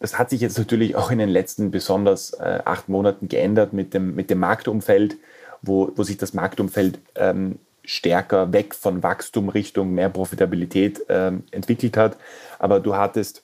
[0.00, 3.92] das hat sich jetzt natürlich auch in den letzten besonders äh, acht Monaten geändert mit
[3.92, 5.18] dem, mit dem Marktumfeld,
[5.60, 11.96] wo, wo sich das Marktumfeld ähm, stärker weg von Wachstum Richtung mehr Profitabilität äh, entwickelt
[11.96, 12.18] hat.
[12.58, 13.42] Aber du hattest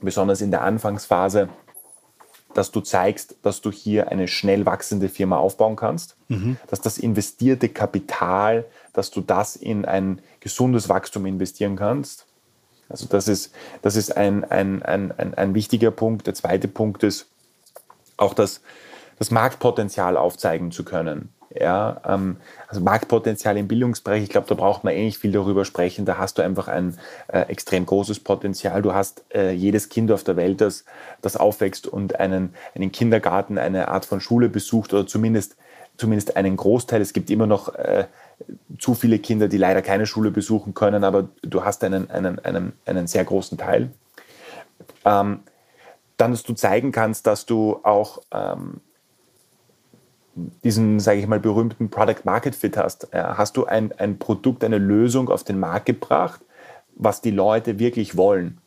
[0.00, 1.50] besonders in der Anfangsphase,
[2.54, 6.56] dass du zeigst, dass du hier eine schnell wachsende Firma aufbauen kannst, mhm.
[6.68, 12.26] dass das investierte Kapital, dass du das in ein gesundes Wachstum investieren kannst.
[12.88, 16.26] Also das ist, das ist ein, ein, ein, ein, ein wichtiger Punkt.
[16.26, 17.28] Der zweite Punkt ist
[18.16, 18.62] auch das,
[19.20, 21.28] das Marktpotenzial aufzeigen zu können.
[21.54, 25.64] Ja, ähm, also Marktpotenzial im Bildungsbereich, ich glaube, da braucht man eh nicht viel darüber
[25.66, 26.06] sprechen.
[26.06, 26.96] Da hast du einfach ein
[27.28, 28.80] äh, extrem großes Potenzial.
[28.80, 30.84] Du hast äh, jedes Kind auf der Welt, das,
[31.20, 35.56] das aufwächst und einen, einen Kindergarten, eine Art von Schule besucht oder zumindest,
[35.98, 37.02] zumindest einen Großteil.
[37.02, 38.06] Es gibt immer noch äh,
[38.78, 42.72] zu viele Kinder, die leider keine Schule besuchen können, aber du hast einen, einen, einen,
[42.86, 43.90] einen sehr großen Teil.
[45.04, 45.40] Ähm,
[46.16, 48.80] dann, dass du zeigen kannst, dass du auch ähm,
[50.34, 53.08] diesen, sage ich mal, berühmten Product Market Fit hast.
[53.12, 56.40] Hast du ein, ein Produkt, eine Lösung auf den Markt gebracht,
[56.94, 58.58] was die Leute wirklich wollen?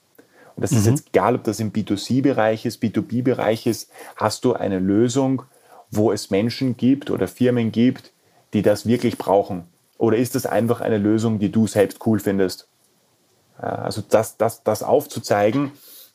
[0.55, 0.77] Und das mhm.
[0.77, 5.43] ist jetzt egal, ob das im B2C-Bereich ist, B2B-Bereich ist, hast du eine Lösung,
[5.89, 8.11] wo es Menschen gibt oder Firmen gibt,
[8.53, 9.65] die das wirklich brauchen?
[9.97, 12.67] Oder ist das einfach eine Lösung, die du selbst cool findest?
[13.57, 15.71] Also das, das, das aufzuzeigen,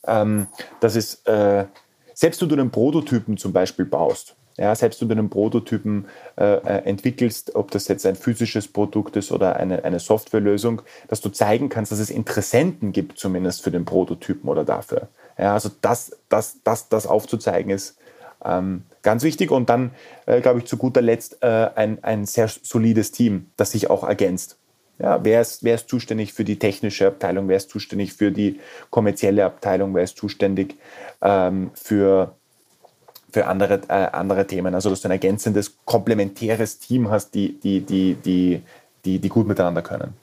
[0.06, 0.46] ähm,
[0.80, 1.64] dass es, äh,
[2.14, 6.54] selbst wenn du einen Prototypen zum Beispiel baust, ja, selbst wenn du einen Prototypen äh,
[6.54, 11.30] äh, entwickelst, ob das jetzt ein physisches Produkt ist oder eine, eine Softwarelösung, dass du
[11.30, 15.08] zeigen kannst, dass es Interessenten gibt, zumindest für den Prototypen oder dafür.
[15.38, 17.96] Ja, also das, das, das, das aufzuzeigen ist
[18.44, 19.50] ähm, ganz wichtig.
[19.50, 19.92] Und dann,
[20.26, 24.02] äh, glaube ich, zu guter Letzt äh, ein, ein sehr solides Team, das sich auch
[24.02, 24.58] ergänzt.
[24.98, 27.46] Ja, wer, ist, wer ist zuständig für die technische Abteilung?
[27.46, 28.58] Wer ist zuständig für die
[28.90, 29.94] kommerzielle Abteilung?
[29.94, 30.74] Wer ist zuständig
[31.22, 32.34] ähm, für
[33.30, 34.74] für andere, äh, andere Themen.
[34.74, 38.62] Also dass du ein ergänzendes, komplementäres Team hast, die, die, die, die,
[39.04, 40.14] die, die gut miteinander können.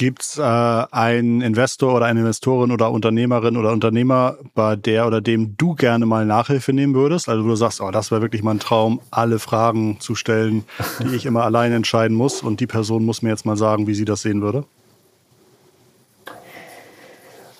[0.00, 5.20] Gibt es äh, einen Investor oder eine Investorin oder Unternehmerin oder Unternehmer, bei der oder
[5.20, 7.28] dem du gerne mal Nachhilfe nehmen würdest?
[7.28, 10.64] Also du sagst, oh, das wäre wirklich mein Traum, alle Fragen zu stellen,
[11.00, 13.94] die ich immer alleine entscheiden muss und die Person muss mir jetzt mal sagen, wie
[13.94, 14.64] sie das sehen würde?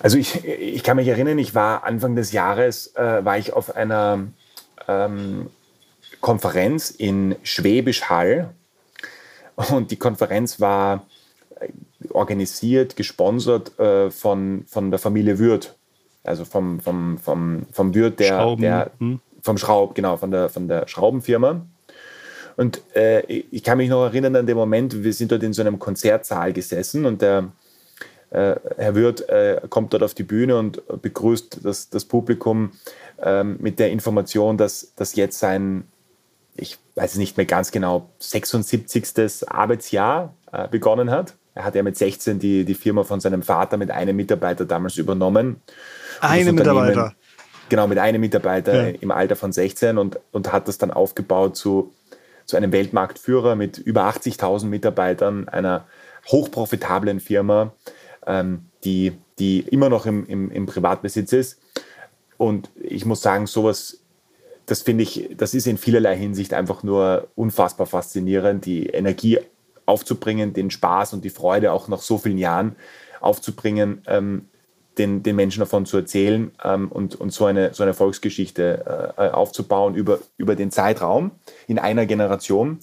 [0.03, 3.77] Also ich, ich kann mich erinnern, ich war Anfang des Jahres, äh, war ich auf
[3.77, 4.29] einer
[4.89, 5.51] ähm,
[6.21, 8.51] Konferenz in Schwäbisch Hall.
[9.71, 11.07] Und die Konferenz war
[11.61, 11.69] äh,
[12.11, 15.75] organisiert, gesponsert äh, von, von der Familie Würth.
[16.23, 19.21] Also vom, vom, vom, vom Wirt, der, der, hm?
[19.43, 21.63] vom Schraub, genau, von der, von der Schraubenfirma.
[22.57, 25.63] Und äh, ich kann mich noch erinnern an den Moment, wir sind dort in so
[25.63, 27.51] einem Konzertsaal gesessen und der
[28.31, 32.73] äh, Herr Wirth äh, kommt dort auf die Bühne und begrüßt das, das Publikum
[33.23, 35.85] ähm, mit der Information, dass, dass jetzt sein,
[36.55, 39.49] ich weiß nicht mehr ganz genau, 76.
[39.49, 41.35] Arbeitsjahr äh, begonnen hat.
[41.55, 44.97] Er hat ja mit 16 die, die Firma von seinem Vater mit einem Mitarbeiter damals
[44.97, 45.61] übernommen.
[46.21, 47.15] Eine Mitarbeiter?
[47.69, 48.97] Genau, mit einem Mitarbeiter ja.
[49.01, 51.93] im Alter von 16 und, und hat das dann aufgebaut zu,
[52.45, 55.87] zu einem Weltmarktführer mit über 80.000 Mitarbeitern, einer
[56.29, 57.73] hochprofitablen Firma,
[58.27, 61.61] ähm, die, die immer noch im, im, im Privatbesitz ist.
[62.41, 64.01] Und ich muss sagen, sowas,
[64.65, 69.41] das finde ich, das ist in vielerlei Hinsicht einfach nur unfassbar faszinierend, die Energie
[69.85, 72.77] aufzubringen, den Spaß und die Freude auch nach so vielen Jahren
[73.21, 74.49] aufzubringen, ähm,
[74.97, 79.29] den, den Menschen davon zu erzählen ähm, und, und so eine, so eine Volksgeschichte äh,
[79.29, 81.33] aufzubauen über, über den Zeitraum
[81.67, 82.79] in einer Generation.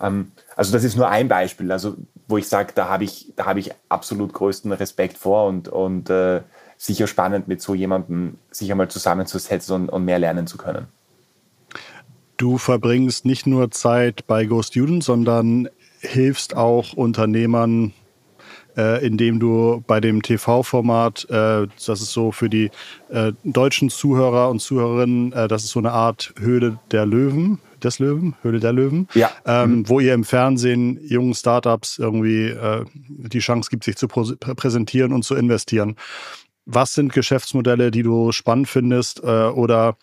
[0.00, 1.96] Ähm, also das ist nur ein Beispiel, also
[2.28, 6.40] wo ich sage, da habe ich, hab ich absolut größten Respekt vor und, und äh,
[6.76, 10.86] sicher spannend, mit so jemandem sich einmal zusammenzusetzen und, und mehr lernen zu können.
[12.36, 15.68] Du verbringst nicht nur Zeit bei Go Student, sondern
[16.00, 17.94] hilfst auch Unternehmern,
[18.76, 22.70] äh, indem du bei dem TV-Format, äh, das ist so für die
[23.08, 27.98] äh, deutschen Zuhörer und Zuhörerinnen, äh, das ist so eine Art Höhle der Löwen, des
[27.98, 29.30] Löwen, Höhle der Löwen, ja.
[29.46, 29.88] ähm, mhm.
[29.88, 35.24] wo ihr im Fernsehen jungen Startups irgendwie äh, die Chance gibt, sich zu präsentieren und
[35.24, 35.96] zu investieren.
[36.66, 39.96] Was sind Geschäftsmodelle, die du spannend findest äh, oder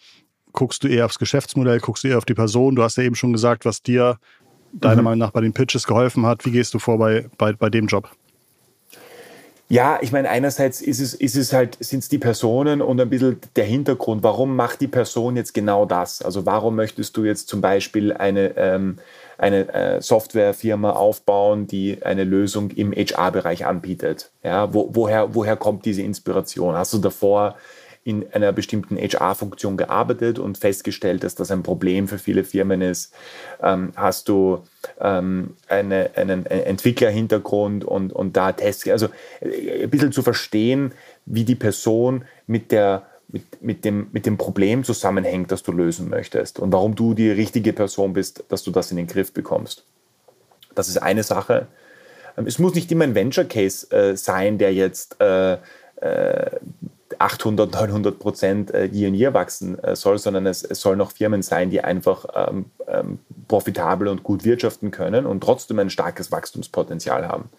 [0.54, 2.76] guckst du eher aufs Geschäftsmodell, guckst du eher auf die Person?
[2.76, 4.18] Du hast ja eben schon gesagt, was dir
[4.72, 5.04] deiner mhm.
[5.04, 6.46] Meinung nach bei den Pitches geholfen hat.
[6.46, 8.10] Wie gehst du vor bei, bei, bei dem Job?
[9.74, 13.10] Ja, ich meine, einerseits ist es, ist es halt, sind es die Personen und ein
[13.10, 14.22] bisschen der Hintergrund.
[14.22, 16.22] Warum macht die Person jetzt genau das?
[16.22, 18.98] Also warum möchtest du jetzt zum Beispiel eine, ähm,
[19.40, 24.30] eine äh, Softwarefirma aufbauen, die eine Lösung im HR-Bereich anbietet?
[24.44, 26.76] Ja, wo, woher, woher kommt diese Inspiration?
[26.76, 27.56] Hast du davor
[28.04, 33.14] in einer bestimmten HR-Funktion gearbeitet und festgestellt, dass das ein Problem für viele Firmen ist?
[33.62, 34.64] Ähm, hast du
[35.00, 39.08] ähm, eine, einen Entwicklerhintergrund und, und da Tests, also
[39.42, 40.94] äh, ein bisschen zu verstehen,
[41.26, 46.08] wie die Person mit der mit, mit, dem, mit dem Problem zusammenhängt, das du lösen
[46.08, 49.86] möchtest und warum du die richtige Person bist, dass du das in den Griff bekommst.
[50.76, 51.68] Das ist eine Sache.
[52.38, 55.54] Ähm, es muss nicht immer ein Venture Case äh, sein, der jetzt äh,
[56.02, 56.52] äh,
[57.20, 61.42] 800, 900 Prozent year in year wachsen äh, soll, sondern es, es sollen auch Firmen
[61.42, 67.28] sein, die einfach ähm, ähm, profitabel und gut wirtschaften können und trotzdem ein starkes Wachstumspotenzial
[67.28, 67.50] haben.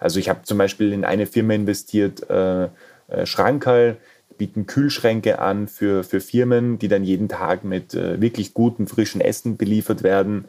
[0.00, 2.68] Also ich habe zum Beispiel in eine Firma investiert, äh,
[3.08, 3.96] äh, Schrankerl,
[4.36, 9.20] bieten Kühlschränke an für, für Firmen, die dann jeden Tag mit äh, wirklich gutem, frischen
[9.20, 10.44] Essen beliefert werden.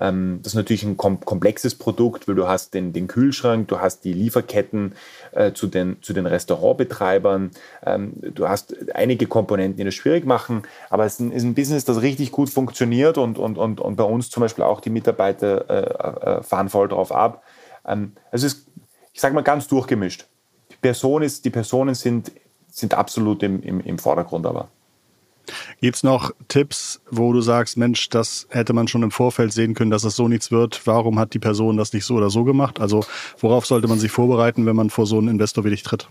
[0.00, 4.04] Ähm, das ist natürlich ein komplexes Produkt, weil du hast den, den Kühlschrank, du hast
[4.04, 4.94] die Lieferketten
[5.32, 7.50] äh, zu, den, zu den Restaurantbetreibern,
[7.84, 11.54] ähm, du hast einige Komponenten, die das schwierig machen, aber es ist ein, ist ein
[11.54, 14.90] Business, das richtig gut funktioniert und, und, und, und bei uns zum Beispiel auch die
[14.90, 17.42] Mitarbeiter äh, äh, fahren voll drauf ab.
[17.86, 18.66] Ähm, also es ist,
[19.12, 20.26] ich sage mal, ganz durchgemischt.
[20.70, 22.30] Die, Person ist, die Personen sind,
[22.68, 24.68] sind absolut im, im, im Vordergrund aber.
[25.80, 29.74] Gibt es noch Tipps, wo du sagst, Mensch, das hätte man schon im Vorfeld sehen
[29.74, 30.86] können, dass es so nichts wird?
[30.86, 32.80] Warum hat die Person das nicht so oder so gemacht?
[32.80, 33.04] Also
[33.38, 36.08] worauf sollte man sich vorbereiten, wenn man vor so einen Investor wie dich tritt?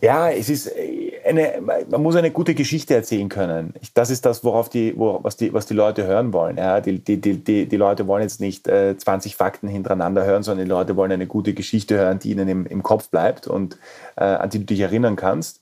[0.00, 0.70] Ja, es ist
[1.26, 3.74] eine, man muss eine gute Geschichte erzählen können.
[3.94, 6.56] Das ist das, worauf die, wo, was, die, was die Leute hören wollen.
[6.56, 10.66] Ja, die, die, die, die Leute wollen jetzt nicht äh, 20 Fakten hintereinander hören, sondern
[10.66, 13.78] die Leute wollen eine gute Geschichte hören, die ihnen im, im Kopf bleibt und
[14.16, 15.60] äh, an die du dich erinnern kannst.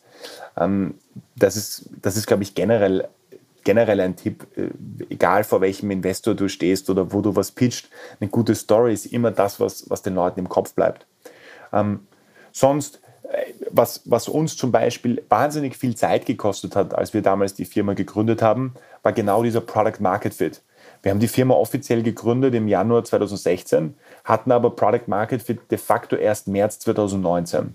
[0.57, 0.95] Ähm,
[1.37, 3.09] das ist, das ist glaube ich, generell,
[3.65, 4.69] generell ein Tipp, äh,
[5.09, 7.89] egal vor welchem Investor du stehst oder wo du was pitcht.
[8.21, 11.07] Eine gute Story ist immer das, was, was den Leuten im Kopf bleibt.
[11.73, 12.07] Ähm,
[12.53, 13.01] sonst
[13.71, 17.95] was, was uns zum Beispiel wahnsinnig viel Zeit gekostet hat, als wir damals die Firma
[17.95, 20.63] gegründet haben, war genau dieser Product Market Fit.
[21.03, 25.79] Wir haben die Firma offiziell gegründet im Januar 2016, hatten aber Product Market Fit de
[25.79, 27.75] facto erst März 2019.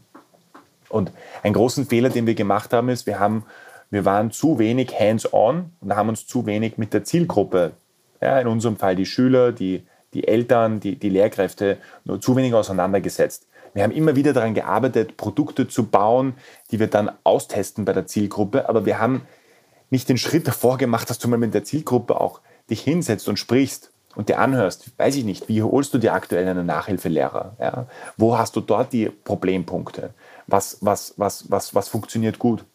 [0.89, 1.11] Und
[1.43, 3.45] einen großen Fehler, den wir gemacht haben, ist, wir, haben,
[3.91, 7.73] wir waren zu wenig hands-on und haben uns zu wenig mit der Zielgruppe,
[8.21, 12.53] ja, in unserem Fall die Schüler, die, die Eltern, die, die Lehrkräfte, nur zu wenig
[12.53, 13.47] auseinandergesetzt.
[13.73, 16.33] Wir haben immer wieder daran gearbeitet, Produkte zu bauen,
[16.71, 19.21] die wir dann austesten bei der Zielgruppe, aber wir haben
[19.89, 23.37] nicht den Schritt davor gemacht, dass du mal mit der Zielgruppe auch dich hinsetzt und
[23.37, 27.55] sprichst und dir anhörst, weiß ich nicht, wie holst du dir aktuell einen Nachhilfelehrer?
[27.59, 27.87] Ja?
[28.17, 30.13] Wo hast du dort die Problempunkte?
[30.51, 32.65] was, was, was, was, was funktioniert gut.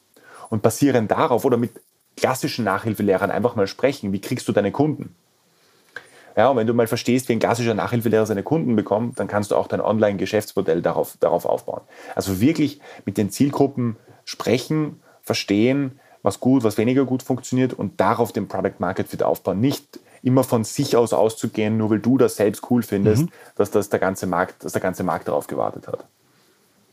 [0.51, 1.73] Und basierend darauf oder mit
[2.17, 5.15] klassischen Nachhilfelehrern einfach mal sprechen, wie kriegst du deine Kunden?
[6.37, 9.51] Ja, und wenn du mal verstehst, wie ein klassischer Nachhilfelehrer seine Kunden bekommt, dann kannst
[9.51, 11.83] du auch dein Online-Geschäftsmodell darauf, darauf aufbauen.
[12.15, 18.33] Also wirklich mit den Zielgruppen sprechen, verstehen, was gut, was weniger gut funktioniert und darauf
[18.33, 19.61] den Product Market Fit aufbauen.
[19.61, 23.31] Nicht immer von sich aus auszugehen, nur weil du das selbst cool findest, mhm.
[23.57, 26.07] dass das der ganze Markt, dass der ganze Markt darauf gewartet hat.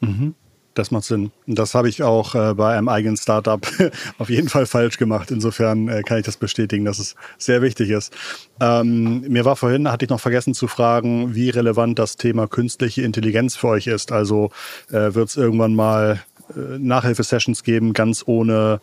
[0.02, 0.36] Mhm.
[0.74, 1.32] Das macht Sinn.
[1.48, 3.66] Das habe ich auch äh, bei einem eigenen Startup
[4.18, 5.30] auf jeden Fall falsch gemacht.
[5.30, 8.14] Insofern äh, kann ich das bestätigen, dass es sehr wichtig ist.
[8.62, 13.02] Ähm, mir war vorhin, hatte ich noch vergessen zu fragen, wie relevant das Thema künstliche
[13.02, 14.14] Intelligenz für euch ist.
[14.14, 14.52] Also
[14.90, 16.22] äh, wird es irgendwann mal
[16.56, 18.80] äh, Nachhilfesessions geben, ganz ohne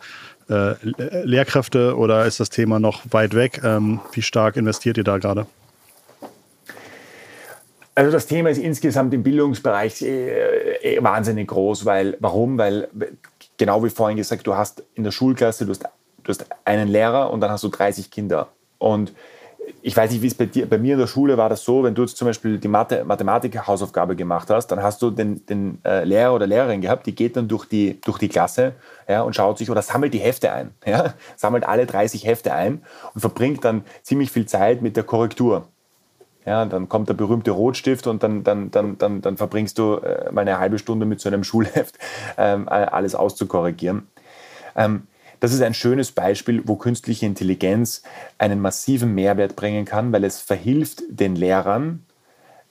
[0.47, 0.75] äh,
[1.23, 3.61] Lehrkräfte oder ist das Thema noch weit weg?
[3.63, 5.47] Ähm, wie stark investiert ihr da gerade?
[7.99, 12.57] Also das Thema ist insgesamt im Bildungsbereich äh, äh, wahnsinnig groß, weil warum?
[12.57, 12.87] Weil
[13.57, 17.29] genau wie vorhin gesagt, du hast in der Schulklasse, du hast, du hast einen Lehrer
[17.29, 18.47] und dann hast du 30 Kinder.
[18.77, 19.11] Und
[19.81, 21.83] ich weiß nicht, wie es bei dir, bei mir in der Schule war das so,
[21.83, 25.79] wenn du jetzt zum Beispiel die Mathe, Mathematik-Hausaufgabe gemacht hast, dann hast du den, den
[25.83, 28.75] äh, Lehrer oder Lehrerin gehabt, die geht dann durch die, durch die Klasse
[29.09, 32.81] ja, und schaut sich oder sammelt die Hefte ein, ja, sammelt alle 30 Hefte ein
[33.13, 35.67] und verbringt dann ziemlich viel Zeit mit der Korrektur.
[36.49, 40.31] Ja, dann kommt der berühmte Rotstift und dann, dann, dann, dann, dann verbringst du äh,
[40.31, 41.99] mal eine halbe Stunde mit so einem Schulheft
[42.39, 44.07] ähm, alles auszukorrigieren.
[44.75, 45.03] Ähm,
[45.41, 48.01] das ist ein schönes Beispiel, wo künstliche Intelligenz
[48.39, 52.03] einen massiven Mehrwert bringen kann, weil es verhilft den Lehrern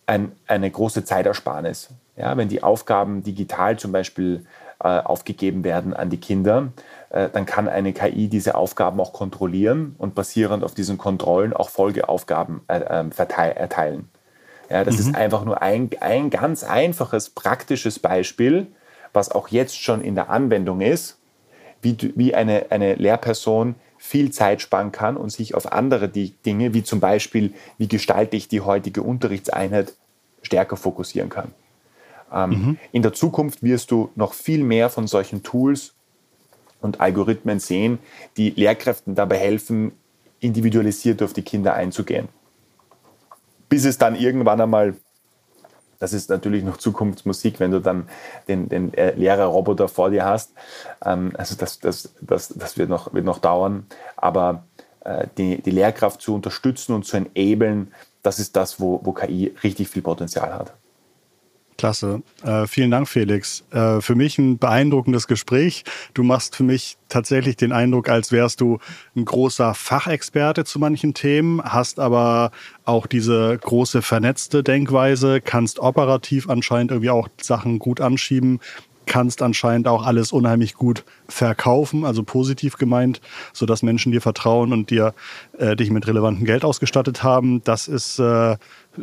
[0.06, 1.90] ein, eine große Zeitersparnis.
[2.16, 4.44] Ja, wenn die Aufgaben digital zum Beispiel
[4.82, 6.72] äh, aufgegeben werden an die Kinder,
[7.10, 12.60] dann kann eine KI diese Aufgaben auch kontrollieren und basierend auf diesen Kontrollen auch Folgeaufgaben
[12.68, 14.08] äh, ähm, erteilen.
[14.68, 15.00] Ja, das mhm.
[15.00, 18.66] ist einfach nur ein, ein ganz einfaches, praktisches Beispiel,
[19.14, 21.18] was auch jetzt schon in der Anwendung ist,
[21.80, 26.84] wie, wie eine, eine Lehrperson viel Zeit sparen kann und sich auf andere Dinge, wie
[26.84, 29.94] zum Beispiel, wie gestalte ich die heutige Unterrichtseinheit,
[30.42, 31.52] stärker fokussieren kann.
[32.32, 32.78] Ähm, mhm.
[32.92, 35.94] In der Zukunft wirst du noch viel mehr von solchen Tools
[36.80, 37.98] und Algorithmen sehen,
[38.36, 39.92] die Lehrkräften dabei helfen,
[40.40, 42.28] individualisiert auf die Kinder einzugehen.
[43.68, 44.94] Bis es dann irgendwann einmal
[45.98, 48.08] das ist natürlich noch Zukunftsmusik, wenn du dann
[48.46, 50.52] den, den äh, Lehrerroboter vor dir hast.
[51.04, 53.86] Ähm, also das, das, das, das wird, noch, wird noch dauern.
[54.16, 54.64] Aber
[55.00, 59.54] äh, die, die Lehrkraft zu unterstützen und zu enablen, das ist das, wo, wo KI
[59.62, 60.72] richtig viel Potenzial hat.
[61.78, 62.22] Klasse.
[62.42, 63.64] Äh, vielen Dank, Felix.
[63.70, 65.84] Äh, für mich ein beeindruckendes Gespräch.
[66.12, 68.78] Du machst für mich tatsächlich den Eindruck, als wärst du
[69.16, 72.50] ein großer Fachexperte zu manchen Themen, hast aber
[72.84, 78.58] auch diese große vernetzte Denkweise, kannst operativ anscheinend irgendwie auch Sachen gut anschieben,
[79.06, 83.20] kannst anscheinend auch alles unheimlich gut verkaufen, also positiv gemeint,
[83.52, 85.14] sodass Menschen dir vertrauen und dir
[85.58, 87.62] äh, dich mit relevantem Geld ausgestattet haben.
[87.62, 88.56] Das ist äh,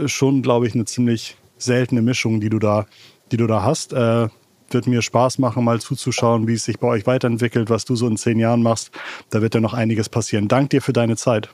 [0.05, 2.86] schon, glaube ich, eine ziemlich seltene Mischung, die du da,
[3.32, 3.93] die du da hast.
[3.93, 4.30] Äh,
[4.72, 8.08] wird mir Spaß machen, mal zuzuschauen, wie es sich bei euch weiterentwickelt, was du so
[8.08, 8.91] in zehn Jahren machst.
[9.30, 10.47] Da wird ja noch einiges passieren.
[10.47, 11.49] Dank dir für deine Zeit.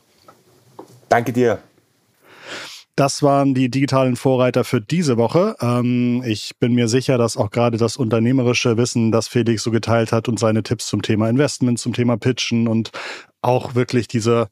[1.10, 1.60] Danke dir.
[2.95, 5.56] Das waren die digitalen Vorreiter für diese Woche.
[5.62, 10.12] Ähm, ich bin mir sicher, dass auch gerade das unternehmerische Wissen, das Felix so geteilt
[10.12, 12.91] hat und seine Tipps zum Thema Investment, zum Thema Pitchen und
[13.41, 14.49] auch wirklich diese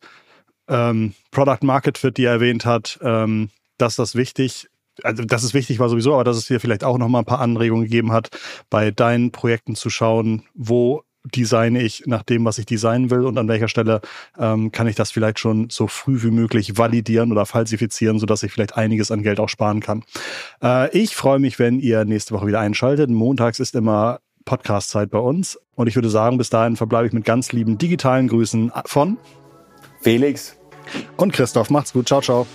[0.68, 4.68] ähm, Product Market Fit, die er erwähnt hat, ähm, dass das wichtig
[5.04, 7.26] also das ist wichtig war sowieso, aber dass es dir vielleicht auch noch mal ein
[7.26, 8.30] paar Anregungen gegeben hat,
[8.70, 13.38] bei deinen Projekten zu schauen, wo designe ich nach dem, was ich designen will und
[13.38, 14.02] an welcher Stelle
[14.38, 18.52] ähm, kann ich das vielleicht schon so früh wie möglich validieren oder falsifizieren, sodass ich
[18.52, 20.04] vielleicht einiges an Geld auch sparen kann.
[20.64, 23.10] Äh, ich freue mich, wenn ihr nächste Woche wieder einschaltet.
[23.10, 27.26] Montags ist immer Podcast-Zeit bei uns und ich würde sagen, bis dahin verbleibe ich mit
[27.26, 29.18] ganz lieben digitalen Grüßen von
[30.02, 30.56] Felix
[31.18, 31.70] und Christoph.
[31.70, 32.08] Macht's gut.
[32.08, 32.47] Ciao, ciao.